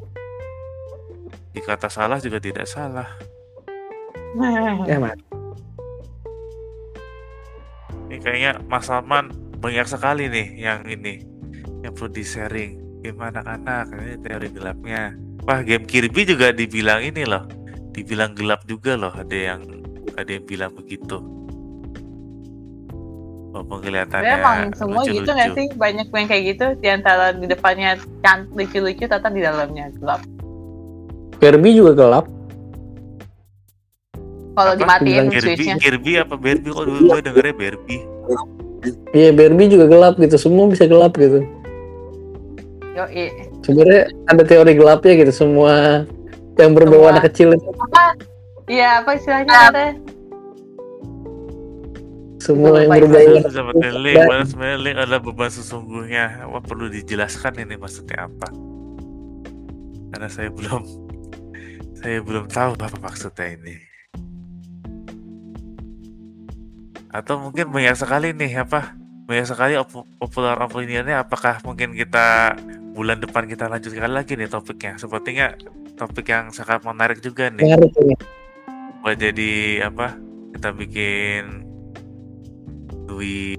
[1.52, 3.08] Dikata salah juga tidak salah.
[4.84, 5.16] Ya mas.
[8.08, 11.24] Ini kayaknya Mas Salman banyak sekali nih yang ini
[11.80, 12.72] yang perlu di sharing.
[13.00, 15.16] Gimana anak ini teori gelapnya.
[15.42, 17.42] Wah, game Kirby juga dibilang ini loh.
[17.90, 19.10] Dibilang gelap juga loh.
[19.10, 19.60] Ada yang
[20.14, 21.18] ada yang bilang begitu.
[23.52, 25.36] Oh, penglihatannya Sebenarnya emang semua gitu lucu-lucu.
[25.36, 29.92] nggak sih banyak yang kayak gitu di antara di depannya can lucu-lucu ternyata di dalamnya
[30.00, 30.24] gelap
[31.36, 32.24] Kirby juga gelap.
[34.56, 36.72] kalau dimatiin switchnya Kirby apa Barbie?
[36.72, 38.02] Kok dulu gue dengernya Barbie.
[39.12, 41.44] Iya Barbie juga gelap gitu, semua bisa gelap gitu.
[42.96, 43.04] yo
[43.62, 46.02] Sebenarnya ada teori gelapnya gitu, semua
[46.60, 47.12] yang berbau Semua.
[47.16, 48.04] anak kecil itu, apa
[48.68, 49.92] iya apa istilahnya katanya
[52.42, 53.38] semua yang berbau itu.
[53.38, 54.02] anak seperti kecil.
[54.02, 56.24] link, mana sebenarnya link adalah beban sesungguhnya.
[56.50, 58.48] Wah perlu dijelaskan ini maksudnya apa?
[60.10, 60.82] Karena saya belum,
[62.02, 63.78] saya belum tahu apa maksudnya ini.
[67.14, 68.98] Atau mungkin banyak sekali nih apa?
[69.30, 71.22] Banyak sekali op- popular opinionnya.
[71.22, 72.58] Apakah mungkin kita
[72.92, 74.96] bulan depan kita lanjutkan lagi nih topiknya?
[74.96, 75.56] Sepertinya
[75.96, 78.14] topik yang sangat menarik juga nih Menarik ini.
[79.00, 79.52] buat jadi
[79.88, 80.14] apa?
[80.52, 81.42] Kita bikin
[83.04, 83.56] dui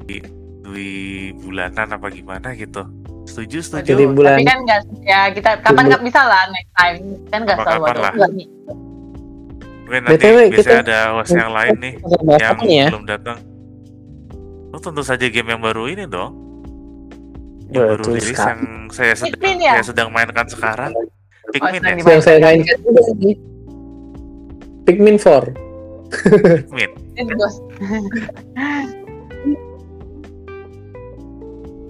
[0.64, 0.92] dui
[1.38, 2.86] bulanan apa gimana gitu.
[3.24, 3.96] Setuju, setuju.
[3.96, 6.98] Jadi bulan tapi kan nggak ya kita kapan nggak bisa lah next time
[7.28, 8.42] kan nggak Kapan-kapan selalu ada.
[9.84, 11.94] Mungkin nanti BTW, biasanya kita- ada host yang lain nih
[12.40, 12.88] yang ya?
[12.88, 13.38] belum datang.
[14.74, 16.34] Oh tentu saja game yang baru ini dong.
[17.74, 18.46] Yang Betul baru rilis sekali.
[18.46, 18.62] yang
[18.94, 19.74] saya sedang Pikmin ya?
[19.74, 20.92] saya sedang mainkan sekarang.
[21.50, 22.06] Pikmin sedang ya.
[22.06, 23.02] Yang saya mainkan juga.
[24.84, 25.58] Pikmin 4.
[26.70, 26.90] Pikmin.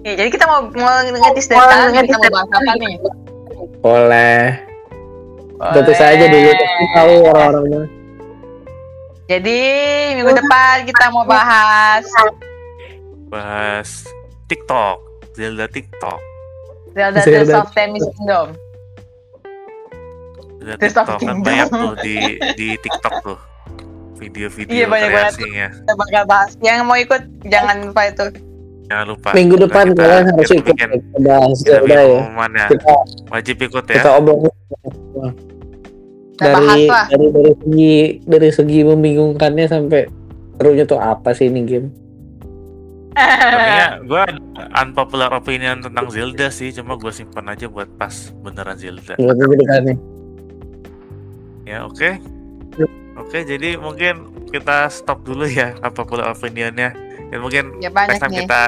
[0.04, 2.94] Ya, jadi kita mau mau ngetis dari sekarang kita mau bahas apa nih?
[3.80, 4.42] Boleh.
[5.72, 6.50] Tentu saja dulu
[6.92, 7.86] tahu orang-orang mah.
[9.24, 9.58] Jadi
[10.20, 12.04] minggu depan kita mau bahas
[13.32, 14.04] Bahas
[14.44, 15.00] TikTok,
[15.34, 16.18] Zelda TikTok.
[16.92, 17.42] Zelda Zelda.
[17.44, 18.48] Tears of Temis Kingdom.
[20.56, 21.42] Zelda TikTok kan Kingdom.
[21.42, 22.14] banyak tuh di
[22.54, 23.38] di TikTok tuh.
[24.14, 25.34] Video-video Iya, banyak banget.
[25.34, 25.66] kreasinya.
[25.74, 26.50] Kita bakal bahas.
[26.60, 28.26] Yang mau ikut jangan lupa itu.
[28.84, 29.28] Jangan lupa.
[29.34, 31.98] Minggu depan kita- kalian harus kita ikut kita Zelda ya.
[31.98, 32.66] pengumuman ya.
[32.70, 32.92] Kita
[33.28, 33.94] Wajib ikut ya.
[33.94, 34.10] kita
[36.46, 37.94] bahas dari dari dari segi
[38.24, 40.02] dari segi membingungkannya sampai
[40.54, 41.88] serunya tuh apa sih ini game?
[43.14, 44.22] Tadinya gue
[44.74, 49.14] unpopular opinion tentang Zelda sih, cuma gue simpan aja buat pas beneran Zelda.
[49.14, 49.94] Depannya.
[51.64, 52.20] Ya oke,
[52.76, 52.90] Yuk.
[53.16, 53.38] oke.
[53.46, 56.92] Jadi mungkin kita stop dulu ya unpopular opinionnya.
[57.30, 58.40] Dan mungkin ya next time nih.
[58.44, 58.62] kita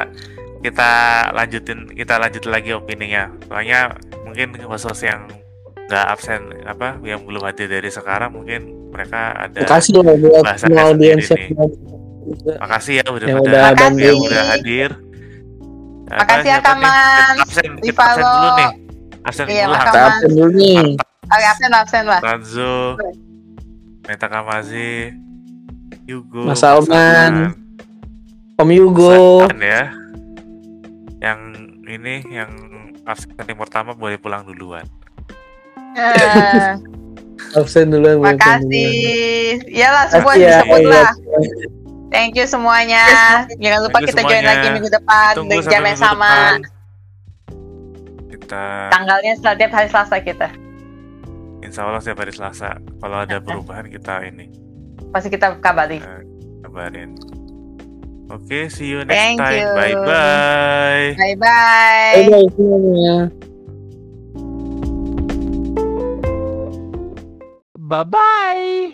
[0.65, 0.91] kita
[1.37, 3.29] lanjutin kita lanjut lagi opininya.
[3.51, 5.29] Soalnya mungkin host yang
[5.87, 11.23] nggak absen apa yang belum hadir dari sekarang mungkin mereka ada Makasih loh buat bahasannya
[11.23, 11.47] sendiri
[12.59, 14.03] makasih ya udah yang udah bantu.
[14.03, 14.91] yang udah hadir.
[16.07, 16.59] Ada Makasih ya?
[16.63, 17.35] Kaman.
[17.43, 18.71] Absen, Di kita absen dulu nih.
[19.27, 20.07] Absen Iya, dulu Kita Kaman.
[20.07, 20.79] absen dulu nih.
[21.27, 22.21] Oke, absen absen lah.
[22.23, 22.75] Tanzo,
[24.07, 24.95] Meta Kamazi,
[26.07, 27.35] Yugo, Mas Salman.
[28.57, 29.51] Om Yugo.
[29.59, 29.91] Ya.
[31.19, 31.41] Yang
[31.91, 32.51] ini yang
[33.03, 34.87] absen yang pertama boleh pulang duluan.
[35.99, 36.79] Eh,
[37.59, 38.23] Absen duluan.
[38.23, 39.59] makasih.
[39.67, 40.91] Iyalah semua ya, disebut iya.
[41.03, 41.11] lah.
[42.17, 43.05] Thank you semuanya.
[43.55, 44.51] Jangan lupa Thank kita join semuanya.
[44.51, 46.31] lagi minggu depan Tunggu jam yang sama.
[46.33, 46.59] depan.
[48.27, 50.49] Kita Tanggalnya setelah tiap hari Selasa kita.
[51.59, 52.71] insya Allah setiap hari Selasa.
[52.97, 54.47] Kalau ada perubahan kita ini
[55.11, 55.99] Pasti kita kabari.
[56.63, 57.15] kabarin.
[58.27, 59.55] Oke, see you next Thank time.
[59.55, 59.69] you.
[59.73, 61.07] Bye bye.
[61.15, 62.15] Bye bye.
[62.23, 63.17] Bye-bye semuanya.
[67.79, 68.91] Bye-bye.